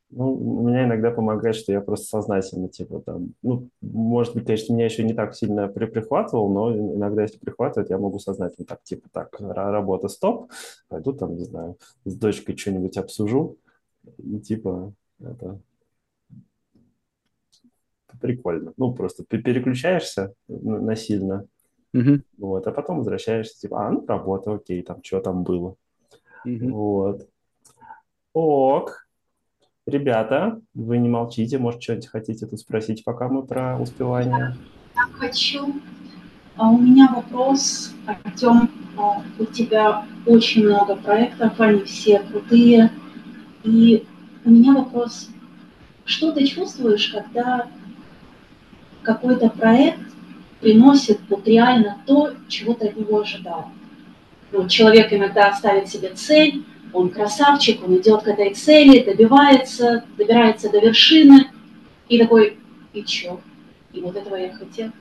[0.09, 4.85] Ну, меня иногда помогает, что я просто сознательно, типа, там, ну, может быть, конечно, меня
[4.85, 9.09] еще не так сильно при прихватывал, но иногда, если прихватывает, я могу сознательно так, типа,
[9.11, 10.49] так, работа, стоп,
[10.87, 13.57] пойду там, не знаю, с дочкой что-нибудь обсужу,
[14.17, 15.59] и, типа, это
[18.21, 18.73] прикольно.
[18.77, 21.45] Ну, просто переключаешься насильно,
[21.93, 22.21] mm-hmm.
[22.37, 25.75] вот, а потом возвращаешься, типа, а, ну, работа, окей, там, что там было.
[26.45, 26.71] Mm-hmm.
[26.71, 27.27] Вот.
[28.31, 29.06] Ок.
[29.87, 34.57] Ребята, вы не молчите, может, что-нибудь хотите тут спросить, пока мы про успевание?
[34.93, 35.75] Я хочу.
[36.57, 42.91] А у меня вопрос, Артем, а, у тебя очень много проектов, они все крутые.
[43.63, 44.05] И
[44.43, 45.29] у меня вопрос,
[46.03, 47.67] что ты чувствуешь, когда
[49.03, 50.01] какой-то проект
[50.59, 53.69] приносит вот реально то, чего ты от него ожидал?
[54.51, 60.71] Вот человек иногда ставит себе цель, он красавчик, он идет к этой цели, добивается, добирается
[60.71, 61.51] до вершины,
[62.09, 62.57] и такой,
[62.93, 63.39] и чё?
[63.93, 64.91] И вот этого я хотел.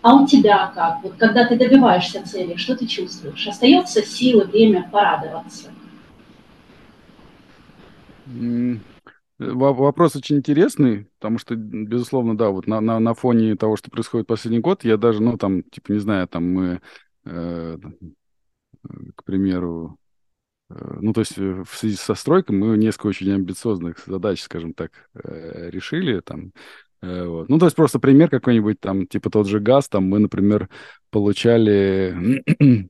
[0.00, 1.02] А у тебя как?
[1.02, 3.46] Вот когда ты добиваешься цели, что ты чувствуешь?
[3.46, 5.70] Остается силы, время порадоваться?
[9.38, 14.26] Вопрос очень интересный, потому что, безусловно, да, вот на, на, на фоне того, что происходит
[14.26, 16.80] последний год, я даже, ну, там, типа, не знаю, там мы,
[17.24, 17.78] э,
[19.14, 19.97] к примеру, Э,
[20.68, 24.92] ну, то есть э, в связи со стройкой мы несколько очень амбициозных задач, скажем так,
[25.14, 26.52] э, решили там.
[27.00, 27.48] Вот.
[27.48, 30.68] Ну, то есть просто пример какой-нибудь там, типа тот же газ, там мы, например,
[31.10, 32.42] получали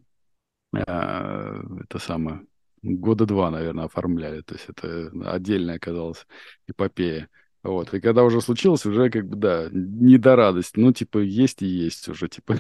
[0.73, 2.41] это самое,
[2.83, 4.41] года два, наверное, оформляли.
[4.41, 6.27] То есть это отдельная оказалась
[6.67, 7.29] эпопея.
[7.69, 7.93] Вот.
[7.93, 10.79] И когда уже случилось, уже как бы, да, не до радости.
[10.79, 12.57] Ну, типа, есть и есть уже, типа.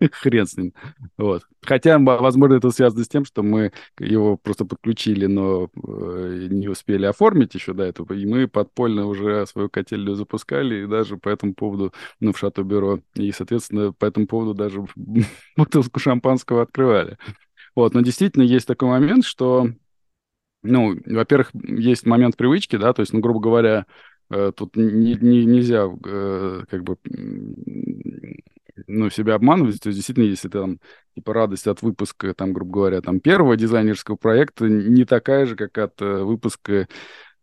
[0.12, 0.72] хрен с ним.
[1.18, 1.42] Вот.
[1.60, 7.04] Хотя, возможно, это связано с тем, что мы его просто подключили, но э, не успели
[7.04, 11.54] оформить еще до этого, и мы подпольно уже свою котельную запускали, и даже по этому
[11.54, 14.86] поводу, ну, в Шато-Бюро, и, соответственно, по этому поводу даже
[15.56, 17.18] бутылку шампанского открывали.
[17.74, 19.68] Вот, но действительно есть такой момент, что,
[20.62, 23.84] ну, во-первых, есть момент привычки, да, то есть, ну, грубо говоря,
[24.28, 26.96] тут не, не, нельзя э, как бы
[28.86, 29.80] ну, себя обманывать.
[29.80, 30.80] То есть, действительно, если там,
[31.14, 35.76] типа, радость от выпуска, там, грубо говоря, там, первого дизайнерского проекта не такая же, как
[35.78, 36.86] от э, выпуска,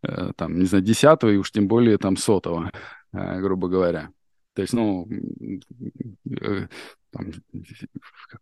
[0.04, 2.72] э, там, не знаю, десятого и уж тем более, там, сотого,
[3.14, 4.10] э, грубо говоря.
[4.54, 5.08] То есть, ну,
[6.30, 6.68] э,
[7.14, 7.32] там,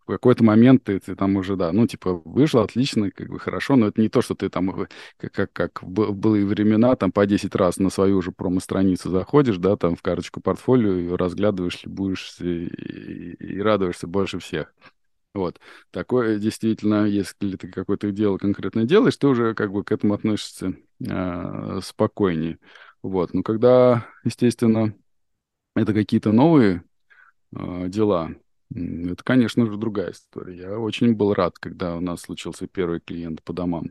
[0.00, 3.76] в какой-то момент ты, ты там уже, да, ну, типа, вышло отлично, как бы хорошо,
[3.76, 4.86] но это не то, что ты там, э,
[5.18, 9.58] как, как, как в былые времена, там по 10 раз на свою уже промо-страницу заходишь,
[9.58, 14.74] да, там в карточку портфолио, ее разглядываешь, будешь и, и, и радуешься больше всех.
[15.34, 15.60] Вот.
[15.90, 20.74] Такое действительно, если ты какое-то дело конкретно делаешь, ты уже как бы к этому относишься
[21.00, 22.58] э, спокойнее.
[23.02, 23.32] Вот.
[23.32, 24.94] Но когда, естественно,
[25.74, 26.84] это какие-то новые
[27.56, 28.34] э, дела,
[28.74, 30.56] это, конечно же, другая история.
[30.56, 33.90] Я очень был рад, когда у нас случился первый клиент по домам,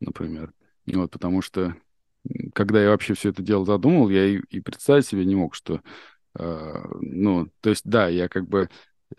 [0.00, 0.52] например.
[0.86, 1.76] Вот, потому что,
[2.54, 5.80] когда я вообще все это дело задумал, я и, и представить себе не мог, что...
[6.38, 8.68] Э, ну, то есть, да, я как бы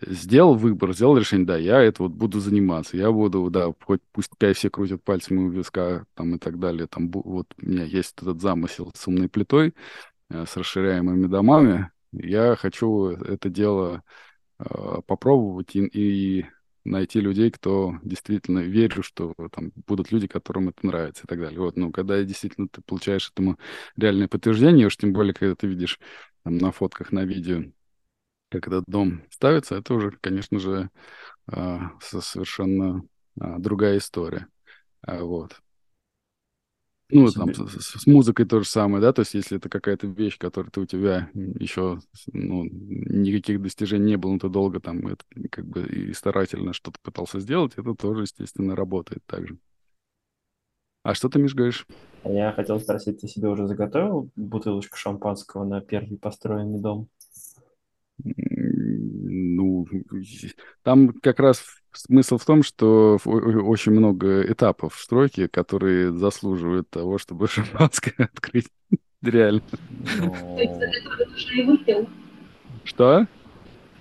[0.00, 4.32] сделал выбор, сделал решение, да, я это вот буду заниматься, я буду, да, хоть пусть
[4.32, 8.14] опять все крутят пальцем у виска там и так далее, там вот у меня есть
[8.16, 9.74] этот замысел с умной плитой,
[10.30, 14.02] э, с расширяемыми домами, я хочу это дело
[15.06, 16.46] попробовать и, и
[16.84, 21.60] найти людей, кто действительно верю, что там будут люди, которым это нравится и так далее.
[21.60, 23.58] Вот, ну, когда действительно ты получаешь этому
[23.96, 26.00] реальное подтверждение, уж тем более, когда ты видишь
[26.44, 27.62] там, на фотках, на видео,
[28.50, 30.90] как этот дом ставится, это уже, конечно же,
[31.52, 33.02] э, совершенно
[33.40, 34.48] э, другая история.
[35.06, 35.60] Вот.
[37.10, 40.38] Ну, там, с, с музыкой то же самое, да, то есть если это какая-то вещь,
[40.38, 42.00] которая ты у тебя еще,
[42.32, 46.98] ну, никаких достижений не было, но ты долго там это, как бы и старательно что-то
[47.02, 49.58] пытался сделать, это тоже, естественно, работает так же.
[51.02, 51.86] А что ты, Миш, говоришь?
[52.24, 57.08] Я хотел спросить, ты себе уже заготовил бутылочку шампанского на первый построенный дом?
[58.24, 59.86] Ну,
[60.82, 67.18] там как раз смысл в том, что очень много этапов в стройке, которые заслуживают того,
[67.18, 68.68] чтобы шампанское открыть.
[69.22, 69.62] Реально.
[70.18, 72.08] То есть заготовил уже и выпил?
[72.84, 73.26] Что?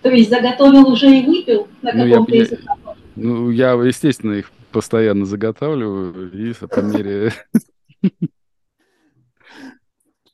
[0.02, 2.98] То есть заготовил уже и выпил на каком-то из этапов?
[3.16, 7.34] Ну, я, естественно, их постоянно заготавливаю и по мере...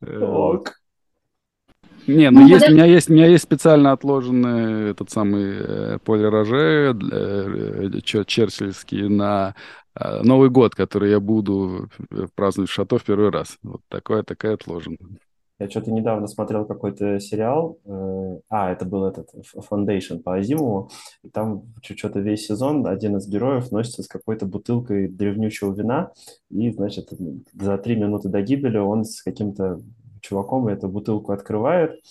[0.02, 0.77] Ок.
[2.08, 5.98] Не, ну, ну есть, у меня есть, у меня есть специально отложенный этот самый э,
[6.04, 9.56] Поль Роже э, черчилльский на
[9.94, 13.58] э, Новый год, который я буду э, праздновать в Шато в первый раз.
[13.62, 14.98] Вот такое, такая отложена.
[15.60, 19.30] Я что-то недавно смотрел какой-то сериал, э, а, это был этот
[19.70, 20.92] Foundation по Азимову,
[21.24, 26.12] и там что-то весь сезон один из героев носится с какой-то бутылкой древнючего вина,
[26.52, 27.10] и, значит,
[27.54, 29.82] за три минуты до гибели он с каким-то
[30.28, 32.02] чуваком эту бутылку открывает,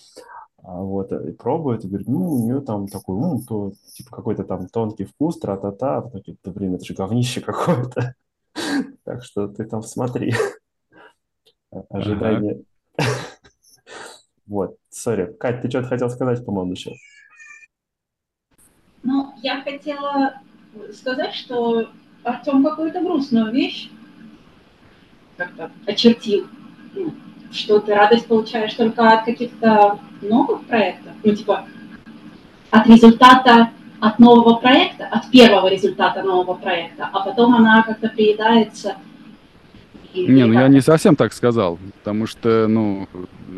[0.63, 4.43] а, вот, и пробует, и говорит, ну, у нее там такой, ну, то, типа, какой-то
[4.43, 8.15] там тонкий вкус, тра-та-та, а потом, да, блин, это же говнище какое-то.
[9.03, 10.33] Так что ты там смотри.
[11.89, 12.63] Ожидание.
[14.45, 15.31] Вот, сори.
[15.39, 16.93] Кать, ты что-то хотел сказать, по-моему, еще?
[19.03, 20.41] Ну, я хотела
[20.91, 21.89] сказать, что
[22.23, 23.89] Артем какую-то грустную вещь
[25.37, 26.47] как-то очертил.
[26.93, 27.13] Ну,
[27.51, 31.65] что ты радость получаешь только от каких-то новых проектов, ну, типа,
[32.71, 38.95] от результата, от нового проекта, от первого результата нового проекта, а потом она как-то приедается.
[40.13, 43.07] Не, ну я не совсем так сказал, потому что, ну,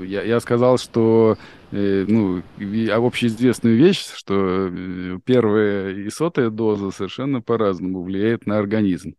[0.03, 1.37] я, я сказал, что,
[1.71, 9.13] э, ну, общеизвестную вещь, что э, первая и сотая доза совершенно по-разному влияет на организм.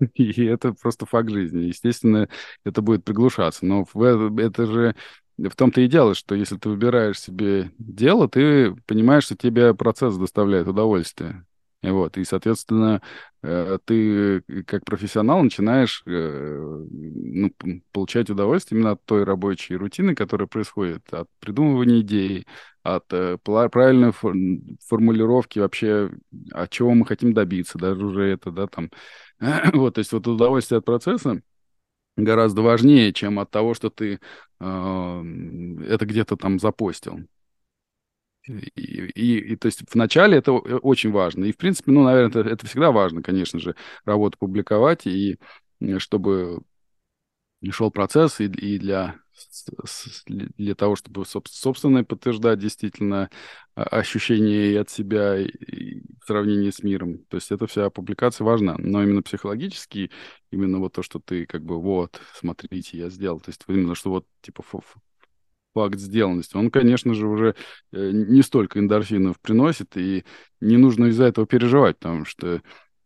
[0.14, 1.64] И это просто факт жизни.
[1.64, 2.28] Естественно,
[2.64, 3.64] это будет приглушаться.
[3.66, 3.86] Но
[4.38, 4.94] это же
[5.38, 10.16] в том-то и дело, что если ты выбираешь себе дело, ты понимаешь, что тебе процесс
[10.16, 11.44] доставляет удовольствие.
[11.82, 13.00] Вот, и, соответственно,
[13.42, 17.50] э, ты как профессионал начинаешь э, ну,
[17.90, 22.46] получать удовольствие именно от той рабочей рутины, которая происходит, от придумывания идей,
[22.82, 26.10] от э, правильной формулировки вообще,
[26.52, 28.90] от чего мы хотим добиться, даже уже это, да, там,
[29.72, 31.42] вот, то есть вот удовольствие от процесса
[32.16, 34.20] гораздо важнее, чем от того, что ты
[34.60, 35.24] э,
[35.88, 37.20] это где-то там запостил.
[38.46, 38.80] И,
[39.14, 41.44] и, и то есть вначале это очень важно.
[41.44, 45.38] И, в принципе, ну, наверное, это, это всегда важно, конечно же, работу публиковать, и
[45.98, 46.62] чтобы
[47.70, 49.16] шел процесс и, и для,
[50.28, 53.30] для того, чтобы собственно подтверждать действительно
[53.74, 57.18] а, ощущения и от себя и в сравнении с миром.
[57.28, 58.76] То есть эта вся публикация важна.
[58.78, 60.10] Но именно психологически,
[60.50, 63.40] именно вот то, что ты как бы вот, смотрите, я сделал.
[63.40, 64.62] То есть именно, что вот типа
[65.74, 67.54] факт сделанности, он, конечно же, уже
[67.92, 70.24] э, не столько эндорфинов приносит, и
[70.60, 72.62] не нужно из-за этого переживать, потому что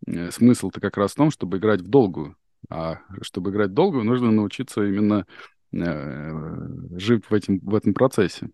[0.06, 2.36] э, смысл-то как раз в том, чтобы играть в долгую.
[2.70, 5.26] А чтобы играть в долгую, нужно научиться именно
[5.72, 8.50] э, жить в, этим, в этом процессе.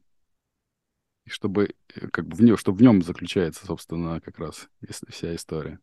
[1.27, 1.75] Чтобы,
[2.13, 4.69] как бы в нем, чтобы в нем заключается, собственно, как раз
[5.09, 5.79] вся история.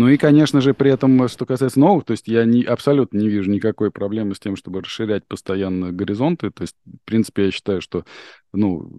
[0.00, 3.28] Ну и, конечно же, при этом, что касается новых, то есть я не, абсолютно не
[3.28, 6.50] вижу никакой проблемы с тем, чтобы расширять постоянно горизонты.
[6.50, 8.06] То есть, в принципе, я считаю, что,
[8.54, 8.90] ну,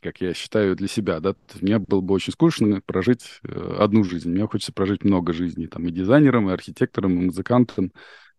[0.00, 4.32] как я считаю для себя, да, мне было бы очень скучно прожить э, одну жизнь.
[4.32, 7.92] Мне хочется прожить много жизней, там, и дизайнером, и архитектором, и музыкантом,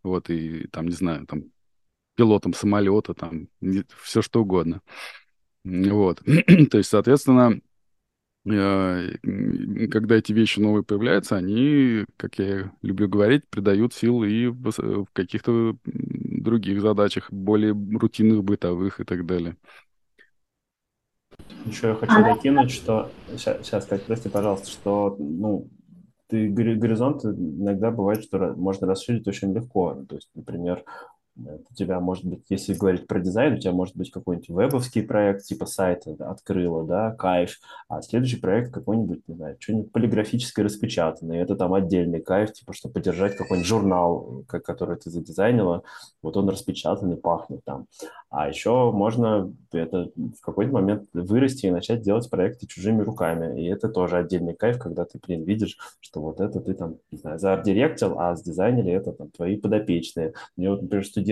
[0.03, 1.43] вот, и, там, не знаю, там,
[2.15, 3.47] пилотом самолета, там,
[4.01, 4.81] все что угодно.
[5.63, 6.21] Вот.
[6.69, 7.72] То есть, соответственно, Э,
[8.45, 15.77] когда эти вещи новые появляются, они, как я люблю говорить, придают сил и в каких-то
[15.85, 19.55] других задачах, более рутинных, бытовых и так далее.
[21.65, 23.09] Еще я хочу докинуть, что...
[23.31, 25.69] Сейчас, сейчас Кать, прости, пожалуйста, что, ну,
[26.27, 30.03] ты горизонт иногда бывает, что можно расширить очень легко.
[30.09, 30.83] То есть, например,
[31.35, 35.45] у тебя может быть, если говорить про дизайн, у тебя может быть какой-нибудь вебовский проект,
[35.45, 41.55] типа сайта открыла, да, кайф, а следующий проект какой-нибудь, не знаю, что-нибудь полиграфическое распечатанное, это
[41.55, 45.83] там отдельный кайф, типа, чтобы поддержать какой-нибудь журнал, который ты задизайнила,
[46.21, 47.87] вот он распечатанный, пахнет там.
[48.29, 53.65] А еще можно это в какой-то момент вырасти и начать делать проекты чужими руками, и
[53.65, 57.39] это тоже отдельный кайф, когда ты, блин, видишь, что вот это ты там, не знаю,
[57.39, 60.33] заарт-директил, а с дизайнеры это там твои подопечные.
[60.55, 61.22] Мне вот, например, студенты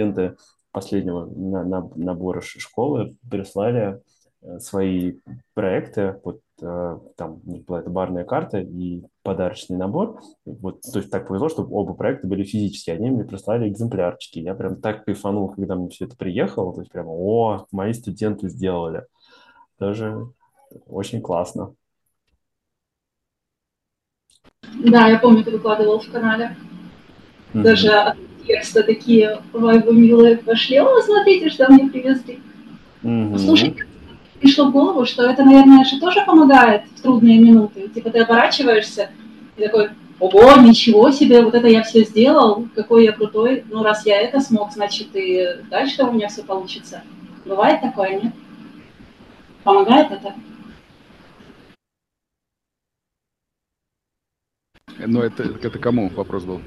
[0.72, 4.02] последнего на, на, набора школы прислали
[4.42, 5.16] э, свои
[5.54, 10.22] проекты, вот э, там была эта барная карта и подарочный набор.
[10.46, 14.40] Вот, то есть так повезло, что оба проекта были физические, они мне прислали экземплярчики.
[14.40, 18.50] Я прям так кайфанул, когда мне все это приехало, то есть прямо, о, мои студенты
[18.50, 19.06] сделали.
[19.78, 20.30] Тоже
[20.88, 21.74] очень классно.
[24.86, 26.56] Да, я помню, ты выкладывал в канале.
[27.54, 27.62] Mm-hmm.
[27.62, 28.16] Даже
[28.52, 30.78] текста такие вайбы милые пошли.
[30.80, 32.40] О, смотрите, что мне привезли.
[33.02, 33.38] Mm-hmm.
[33.38, 33.76] Слушай,
[34.40, 37.88] пришло в голову, что это, наверное, же тоже помогает в трудные минуты.
[37.88, 39.10] Типа ты оборачиваешься
[39.56, 39.90] и такой,
[40.20, 43.64] ого, ничего себе, вот это я все сделал, какой я крутой.
[43.70, 47.04] Ну, раз я это смог, значит, и дальше у меня все получится.
[47.46, 48.34] Бывает такое, нет?
[49.64, 50.34] Помогает это?
[55.08, 56.62] Ну, это, это кому вопрос был?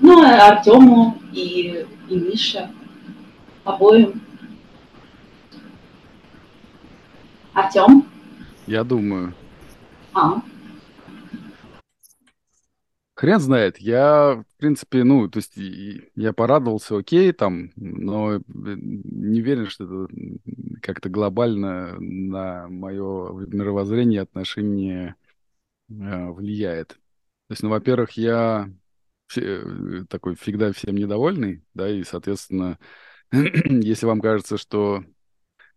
[0.00, 2.70] Ну, Артему и, и Мише,
[3.64, 4.20] обоим.
[7.54, 8.06] Артем?
[8.66, 9.34] Я думаю.
[10.14, 10.42] А.
[13.14, 13.78] Хрен знает.
[13.78, 15.56] Я, в принципе, ну, то есть
[16.16, 20.14] я порадовался, окей, там, но не уверен, что это
[20.82, 25.14] как-то глобально на мое мировоззрение отношение
[25.88, 26.88] э, влияет.
[26.88, 28.68] То есть, ну, во-первых, я
[29.36, 32.78] Э, такой всегда всем недовольный, да, и, соответственно,
[33.32, 35.04] если вам кажется, что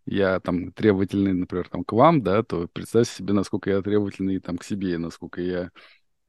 [0.06, 4.58] я там требовательный, например, там к вам, да, то представьте себе, насколько я требовательный там
[4.58, 5.70] к себе, насколько я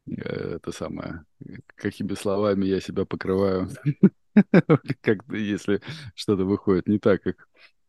[0.08, 1.26] э, это самое,
[1.76, 3.70] какими словами я себя покрываю,
[5.02, 5.82] как если
[6.16, 7.48] что-то выходит не так, как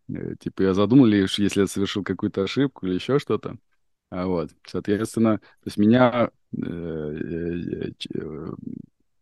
[0.08, 3.56] э, типа я задумал лишь, если я совершил какую-то ошибку или еще что-то.
[4.10, 6.30] А вот, соответственно, то есть меня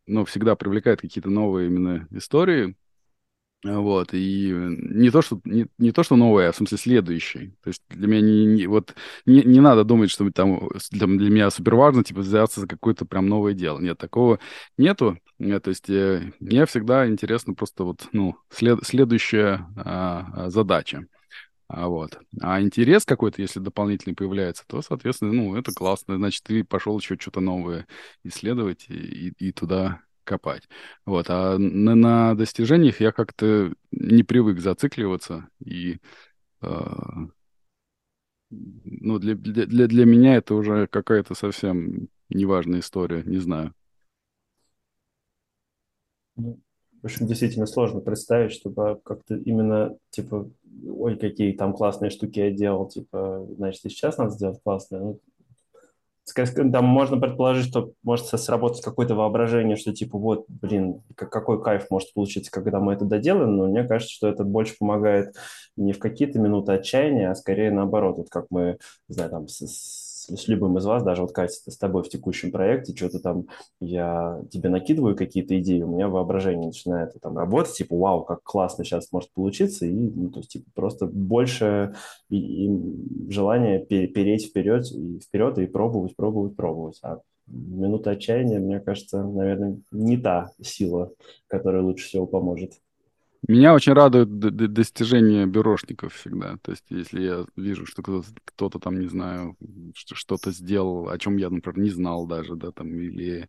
[0.06, 2.76] ну, всегда привлекают какие-то новые именно истории.
[3.64, 7.50] Вот, и не то, что, не, не то, что новые, а в смысле следующие.
[7.62, 8.94] То есть для меня не, не, вот,
[9.24, 13.06] не, не надо думать, что там для, для меня супер важно, типа, взяться за какое-то
[13.06, 13.80] прям новое дело.
[13.80, 14.38] Нет, такого
[14.76, 15.18] нету.
[15.38, 21.06] Нет, то есть э, мне всегда интересно просто вот, ну, след, следующая а задача.
[21.68, 22.18] А вот.
[22.40, 26.16] А интерес какой-то, если дополнительный появляется, то, соответственно, ну, это классно.
[26.16, 27.86] Значит, ты пошел еще что-то новое
[28.22, 30.68] исследовать и, и туда копать.
[31.04, 31.26] Вот.
[31.28, 35.48] А на, на достижениях я как-то не привык зацикливаться.
[35.64, 35.98] И
[36.62, 36.68] э,
[38.50, 43.74] ну, для, для, для меня это уже какая-то совсем неважная история, не знаю.
[47.06, 50.50] В общем, действительно сложно представить, чтобы как-то именно, типа,
[50.88, 55.02] ой, какие там классные штуки я делал, типа, значит, и сейчас надо сделать классные.
[55.02, 55.20] Ну,
[56.72, 62.12] там можно предположить, что может сработать какое-то воображение, что типа вот, блин, какой кайф может
[62.12, 65.36] получиться, когда мы это доделаем, но мне кажется, что это больше помогает
[65.76, 68.78] не в какие-то минуты отчаяния, а скорее наоборот, вот как мы,
[69.08, 69.60] не знаю, там с,
[70.28, 73.46] с любым из вас, даже вот Катя, с тобой в текущем проекте, что-то там
[73.80, 78.84] я тебе накидываю какие-то идеи, у меня воображение начинает там работать, типа, вау, как классно
[78.84, 81.94] сейчас может получиться, и, ну, то есть, типа, просто больше
[82.28, 86.98] и, и желание переть вперед и вперед и пробовать, пробовать, пробовать.
[87.02, 91.12] А минута отчаяния, мне кажется, наверное, не та сила,
[91.48, 92.72] которая лучше всего поможет.
[93.48, 96.56] Меня очень радует достижение бюрошников всегда.
[96.62, 99.56] То есть, если я вижу, что кто-то, там, не знаю,
[99.94, 103.48] что-то сделал, о чем я, например, не знал даже, да, там, или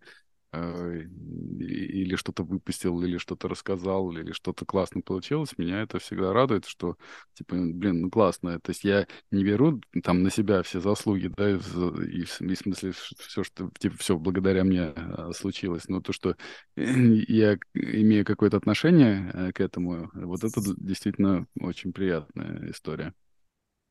[1.60, 6.98] или что-то выпустил, или что-то рассказал, или что-то классно получилось, меня это всегда радует, что,
[7.34, 8.60] типа, блин, ну классно.
[8.60, 12.92] То есть я не беру там на себя все заслуги, да, и, и, в смысле
[12.92, 16.36] все, что, типа, все благодаря мне а, случилось, но то, что
[16.76, 23.14] я имею какое-то отношение э, к этому, вот это действительно очень приятная история.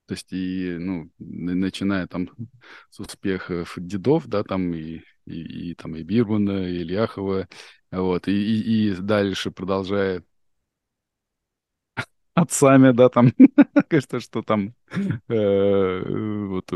[0.06, 2.28] То есть и, ну, начиная там
[2.90, 7.48] с успехов дедов, да, там и, и, и там и Бирмана, и Ильяхова,
[7.90, 10.22] вот, и, и, и дальше продолжая
[12.34, 13.32] отцами, да, там,
[13.88, 14.74] кажется, что там
[15.28, 16.02] э,
[16.48, 16.70] вот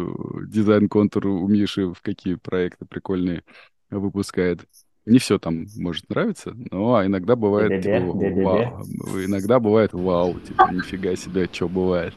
[0.48, 3.44] дизайн-контур у Миши в какие проекты прикольные
[3.90, 4.66] выпускает.
[5.06, 8.84] Не все там может нравиться, но иногда бывает, типа, вау,
[9.24, 12.14] иногда бывает вау, типа, нифига себе, что бывает.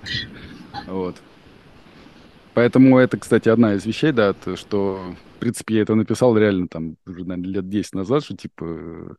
[0.87, 1.21] Вот.
[2.53, 6.67] Поэтому это, кстати, одна из вещей, да, то, что, в принципе, я это написал реально
[6.67, 9.17] там уже, наверное, лет 10 назад, что, типа,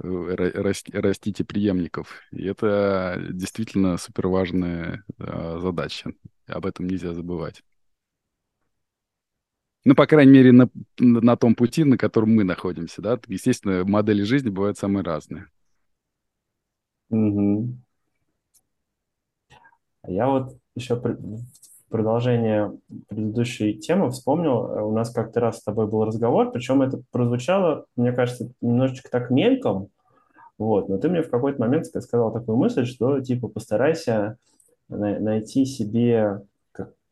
[0.00, 0.60] э,
[0.92, 2.08] растите преемников.
[2.30, 6.12] И это действительно супер важная а, задача.
[6.46, 7.62] Об этом нельзя забывать.
[9.86, 10.68] Ну, по крайней мере, на,
[10.98, 13.18] на том пути, на котором мы находимся, да.
[13.28, 15.48] Естественно, модели жизни бывают самые разные.
[17.10, 17.78] Угу.
[20.06, 20.96] Я вот еще
[21.94, 22.76] продолжение
[23.06, 27.86] предыдущей темы вспомнил, э, у нас как-то раз с тобой был разговор, причем это прозвучало,
[27.94, 29.90] мне кажется, немножечко так мельком,
[30.58, 34.38] вот, но ты мне в какой-то момент сказал такую мысль, что, типа, постарайся
[34.88, 36.42] найти себе,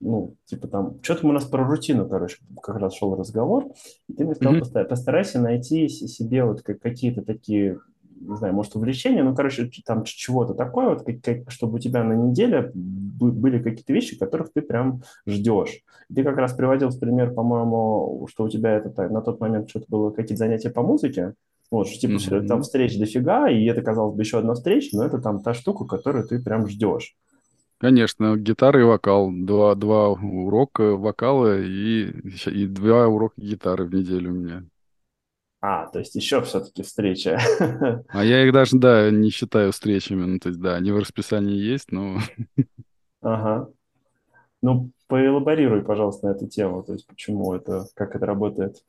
[0.00, 3.66] ну, типа там, что-то у нас про рутину, короче, как раз шел разговор,
[4.08, 4.84] и ты мне сказал, mm-hmm.
[4.86, 7.78] постарайся найти себе вот какие-то такие
[8.28, 12.04] не знаю, может, увлечение, ну, короче, там чего-то такое, вот, как, как, чтобы у тебя
[12.04, 15.80] на неделе были какие-то вещи, которых ты прям ждешь.
[16.14, 19.86] Ты как раз приводил в пример, по-моему, что у тебя это на тот момент что-то
[19.88, 21.34] было какие-то занятия по музыке,
[21.70, 22.46] вот, что, типа, mm-hmm.
[22.46, 25.84] там встреч дофига, и это, казалось бы, еще одна встреча, но это там та штука,
[25.84, 27.16] которую ты прям ждешь.
[27.78, 29.32] Конечно, гитара и вокал.
[29.32, 32.12] Два, два урока вокала и,
[32.46, 34.64] и два урока гитары в неделю у меня.
[35.64, 37.38] А, то есть еще все-таки встреча.
[38.08, 40.24] А я их даже, да, не считаю встречами.
[40.24, 42.18] Ну, то есть, да, они в расписании есть, но...
[43.20, 43.70] Ага.
[44.60, 46.82] Ну, поэлаборируй, пожалуйста, на эту тему.
[46.82, 48.82] То есть, почему это, как это работает?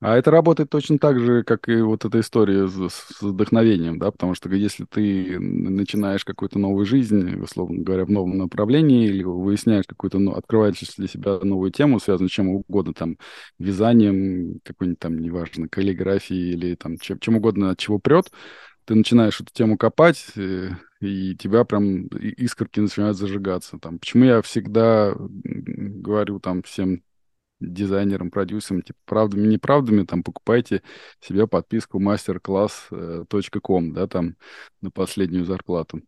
[0.00, 4.10] А это работает точно так же, как и вот эта история с, с вдохновением, да,
[4.10, 9.86] потому что если ты начинаешь какую-то новую жизнь, условно говоря, в новом направлении, или выясняешь
[9.86, 13.16] какую-то, ну, открываешь для себя новую тему, связанную с чем угодно, там,
[13.58, 18.26] вязанием, какой-нибудь там, неважно, каллиграфией или там чем, чем угодно, от чего прет,
[18.84, 23.78] ты начинаешь эту тему копать, э, и тебя прям искорки начинают зажигаться.
[23.78, 27.02] Там, почему я всегда говорю там всем
[27.60, 30.82] дизайнерам, продюсерам, типа, правдами, неправдами, там, покупайте
[31.20, 34.36] себе подписку masterclass.com, да, там,
[34.80, 36.02] на последнюю зарплату.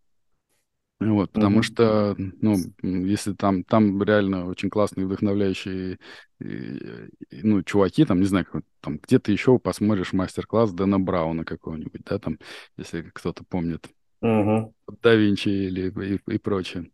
[1.01, 1.63] Вот, потому mm-hmm.
[1.63, 5.99] что, ну, если там, там реально очень классные, вдохновляющие,
[6.41, 8.47] ну, чуваки, там, не знаю,
[8.81, 12.39] там, где-то еще посмотришь мастер-класс Дэна Брауна какого-нибудь, да, там,
[12.77, 13.87] если кто-то помнит,
[14.25, 14.73] mm-hmm.
[15.01, 16.91] Да Винчи или и, и прочее.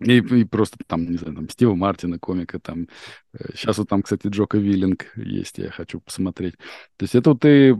[0.00, 2.88] И, и просто там, не знаю, там Стива Мартина, комика, там.
[3.52, 6.56] Сейчас э, вот там, кстати, Джока Виллинг есть, я хочу посмотреть.
[6.96, 7.76] То есть это вот ты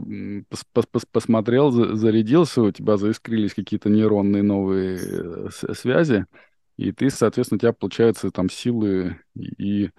[0.73, 6.25] пос пос посмотрел, зарядился, у тебя заискрились какие-то нейронные новые э, связи,
[6.77, 9.89] и ты, соответственно, у тебя получается там силы и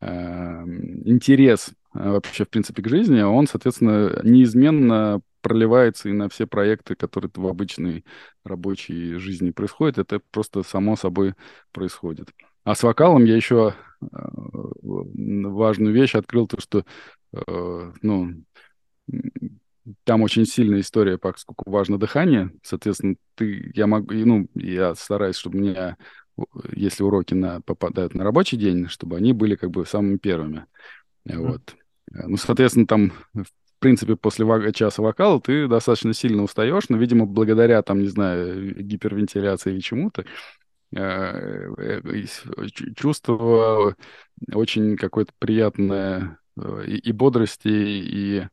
[0.00, 0.64] э,
[1.04, 7.30] интерес вообще, в принципе, к жизни, он, соответственно, неизменно проливается и на все проекты, которые
[7.34, 8.04] в обычной
[8.44, 9.98] рабочей жизни происходят.
[9.98, 11.34] Это просто само собой
[11.72, 12.30] происходит.
[12.64, 14.06] А с вокалом я еще э,
[14.82, 16.84] важную вещь открыл, то, что,
[17.32, 18.34] э, ну,
[20.04, 22.50] там очень сильная история, поскольку важно дыхание.
[22.62, 25.96] Соответственно, ты, я могу, ну, я стараюсь, чтобы у меня,
[26.72, 30.66] если уроки на, попадают на рабочий день, чтобы они были как бы самыми первыми.
[31.24, 31.76] Вот.
[32.10, 33.46] Ну, соответственно, там, в
[33.78, 39.72] принципе, после часа вокала ты достаточно сильно устаешь, но, видимо, благодаря, там, не знаю, гипервентиляции
[39.72, 40.24] или чему-то,
[40.94, 42.26] э, э,
[42.96, 43.94] чувство
[44.52, 48.48] очень какое-то приятное э, и, и бодрости, и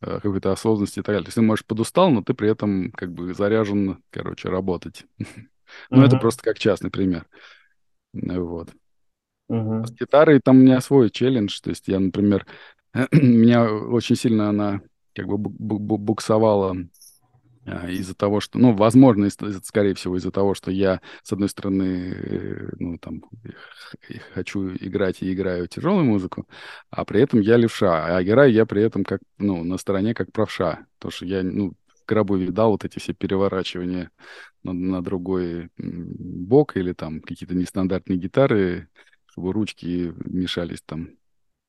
[0.00, 1.24] какой-то осознанности и так далее.
[1.24, 5.04] То есть ты, можешь, подустал, но ты при этом как бы заряжен, короче, работать.
[5.90, 7.26] Ну, это просто как частный пример.
[8.14, 8.70] Вот.
[9.50, 11.60] С гитарой там у меня свой челлендж.
[11.60, 12.46] То есть я, например,
[13.12, 14.80] меня очень сильно она
[15.14, 16.76] как бы буксовала
[17.70, 19.28] а, из-за того, что, ну, возможно,
[19.62, 23.22] скорее всего, из-за того, что я, с одной стороны, э, ну, там,
[24.34, 26.46] хочу играть и играю тяжелую музыку,
[26.90, 30.32] а при этом я левша, а играю я при этом как, ну, на стороне как
[30.32, 34.10] правша, потому что я, ну, в гробу видал вот эти все переворачивания
[34.62, 38.88] на, на другой бок или там какие-то нестандартные гитары,
[39.26, 41.10] чтобы ручки мешались там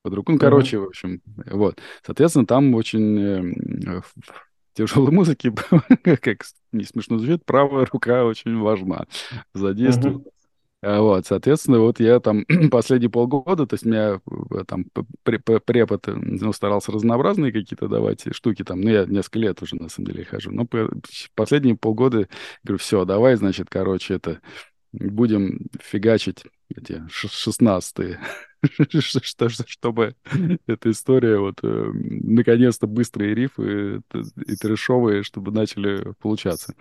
[0.01, 0.31] под руку.
[0.31, 1.21] Ну, короче, в общем,
[1.51, 1.79] вот.
[2.05, 4.13] Соответственно, там очень э, в
[4.73, 5.51] тяжелой музыке,
[6.03, 9.05] как не смешно звучит, правая рука очень важна.
[9.53, 10.19] Задействована.
[10.19, 10.31] Uh-huh.
[10.81, 14.21] Вот, соответственно, вот я там последние полгода, то есть у меня
[14.51, 14.85] э, там
[15.23, 20.07] препод ну, старался разнообразные какие-то давать штуки там, ну, я несколько лет уже, на самом
[20.07, 20.65] деле, хожу, но
[21.35, 22.29] последние полгода
[22.63, 24.39] говорю, все, давай, значит, короче, это
[24.93, 28.21] будем фигачить эти шестнадцатые,
[29.67, 30.15] чтобы
[30.67, 34.01] эта история вот э, наконец-то быстрые рифы
[34.45, 36.73] и трешовые, чтобы начали получаться.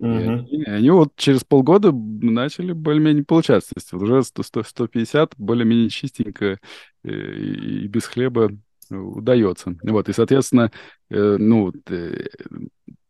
[0.00, 3.70] И они, вот через полгода начали более-менее получаться.
[3.74, 6.58] То есть уже 100, 100, 150 более-менее чистенько
[7.04, 8.50] и, и без хлеба
[8.90, 9.76] удается.
[9.82, 10.70] Вот, и, соответственно,
[11.10, 12.26] э, ну, э,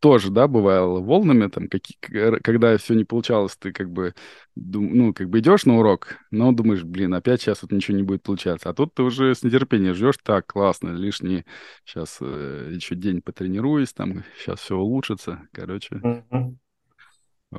[0.05, 1.97] тоже, да, бывало волнами, там, какие,
[2.41, 4.15] когда все не получалось, ты как бы,
[4.55, 8.23] ну, как бы идешь на урок, но думаешь, блин, опять сейчас вот ничего не будет
[8.23, 8.69] получаться.
[8.69, 11.47] А тут ты уже с нетерпением ждешь, так, классно, лишний,
[11.87, 15.95] сейчас э, еще день потренируюсь, там, сейчас все улучшится, короче.
[15.95, 16.57] Mm-hmm.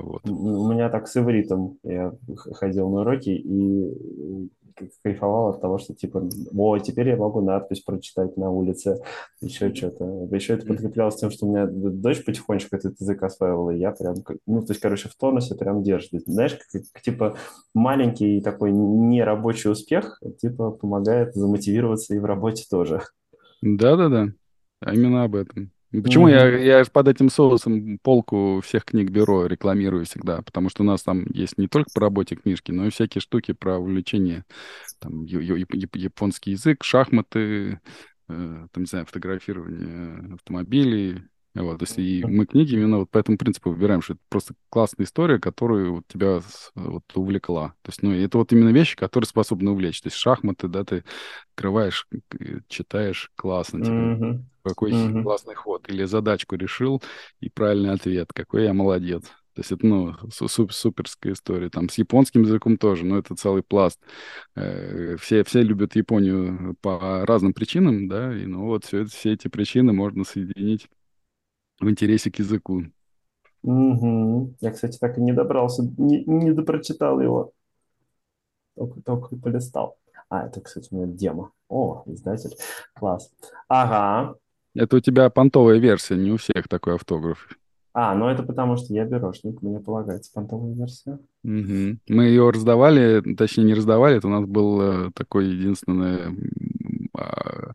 [0.01, 0.27] Вот.
[0.29, 1.77] У меня так с ивритом.
[1.83, 2.13] Я
[2.53, 4.49] ходил на уроки и
[5.03, 9.01] кайфовал от того, что типа, о, теперь я могу надпись прочитать на улице,
[9.39, 10.27] еще что-то.
[10.31, 14.15] Еще это подкреплялось тем, что у меня дочь потихонечку этот язык осваивала, и я прям,
[14.45, 16.23] ну, то есть, короче, в тонусе прям держит.
[16.25, 17.37] Знаешь, как, типа
[17.73, 23.01] маленький такой нерабочий успех, типа, помогает замотивироваться и в работе тоже.
[23.61, 24.33] Да-да-да,
[24.91, 25.71] именно об этом.
[26.01, 26.63] Почему mm-hmm.
[26.63, 30.41] я, я под этим соусом полку всех книг бюро рекламирую всегда?
[30.41, 33.53] Потому что у нас там есть не только по работе книжки, но и всякие штуки
[33.53, 34.45] про увлечение.
[34.99, 37.79] Там японский язык, шахматы,
[38.29, 41.23] э, там, не знаю, фотографирование автомобилей.
[41.55, 44.53] Вот, то есть и мы книги именно вот по этому принципу выбираем, что это просто
[44.69, 46.41] классная история, которая вот тебя
[46.75, 47.69] вот увлекла.
[47.81, 50.01] То есть, ну, это вот именно вещи, которые способны увлечь.
[50.01, 51.05] То есть шахматы, да, ты
[51.51, 52.07] открываешь,
[52.67, 53.95] читаешь, классно тебе.
[53.95, 54.39] Mm-hmm.
[54.63, 55.23] Какой mm-hmm.
[55.23, 55.87] классный ход.
[55.87, 57.01] Или задачку решил,
[57.39, 58.33] и правильный ответ.
[58.33, 59.23] Какой я молодец.
[59.23, 61.69] То есть это, ну, супер, суперская история.
[61.69, 63.97] Там с японским языком тоже, но это целый пласт.
[64.55, 69.47] Э, все, все любят Японию по разным причинам, да, и ну вот все, все эти
[69.47, 70.89] причины можно соединить
[71.79, 72.83] в интересе к языку.
[73.63, 74.55] Угу.
[74.61, 77.51] Я, кстати, так и не добрался, не, не допрочитал его.
[78.75, 79.97] Только, только полистал.
[80.29, 81.51] А, это, кстати, у меня демо.
[81.69, 82.55] О, издатель.
[82.93, 83.31] Класс.
[83.67, 84.35] Ага.
[84.75, 87.47] Это у тебя понтовая версия, не у всех такой автограф.
[87.93, 91.13] А, ну это потому что я бюрошник, мне полагается понтовая версия.
[91.45, 91.99] Угу.
[92.09, 96.37] Мы ее раздавали, точнее не раздавали, это у нас был э, такой единственный
[97.17, 97.71] а,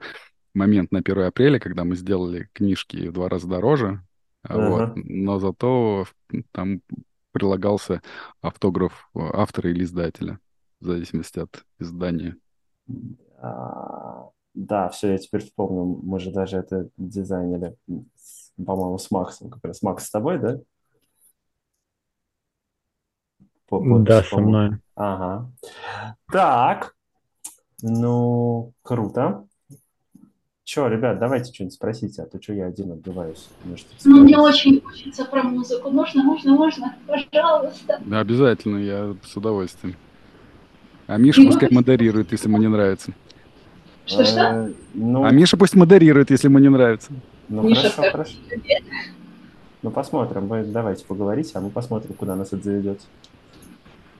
[0.55, 4.03] момент на 1 апреля, когда мы сделали книжки в два раза дороже,
[4.47, 4.69] uh-huh.
[4.69, 6.07] вот, но зато
[6.53, 6.83] там
[7.33, 8.03] прилагался
[8.41, 10.39] автограф автора или издателя,
[10.81, 12.37] в зависимости от издания.
[13.39, 17.77] А, да, все, я теперь вспомнил, мы же даже это дизайнили,
[18.57, 19.83] по-моему, с Максом, как раз.
[19.83, 20.59] Макс с тобой, да?
[23.67, 24.79] По, по, да, со мной.
[24.97, 25.51] Ага.
[26.33, 26.97] Так,
[27.83, 29.47] ну, круто.
[30.71, 33.49] Че, ребят, давайте что-нибудь спросите, а то что я один отбиваюсь.
[33.64, 35.91] Может, ну, мне очень хочется про музыку.
[35.91, 36.95] Можно, можно, можно?
[37.09, 38.01] Пожалуйста.
[38.05, 39.97] Да, обязательно, я с удовольствием.
[41.09, 43.11] А Миша пускай модерирует, если ему не нравится.
[44.07, 44.41] Что-что?
[44.41, 45.25] Э, ну...
[45.25, 47.11] А Миша пусть модерирует, если ему не нравится.
[47.49, 48.37] Ну, Миша, хорошо, хорошо.
[49.83, 50.47] Ну, посмотрим.
[50.47, 53.01] Вы давайте поговорите, а мы посмотрим, куда нас это заведет.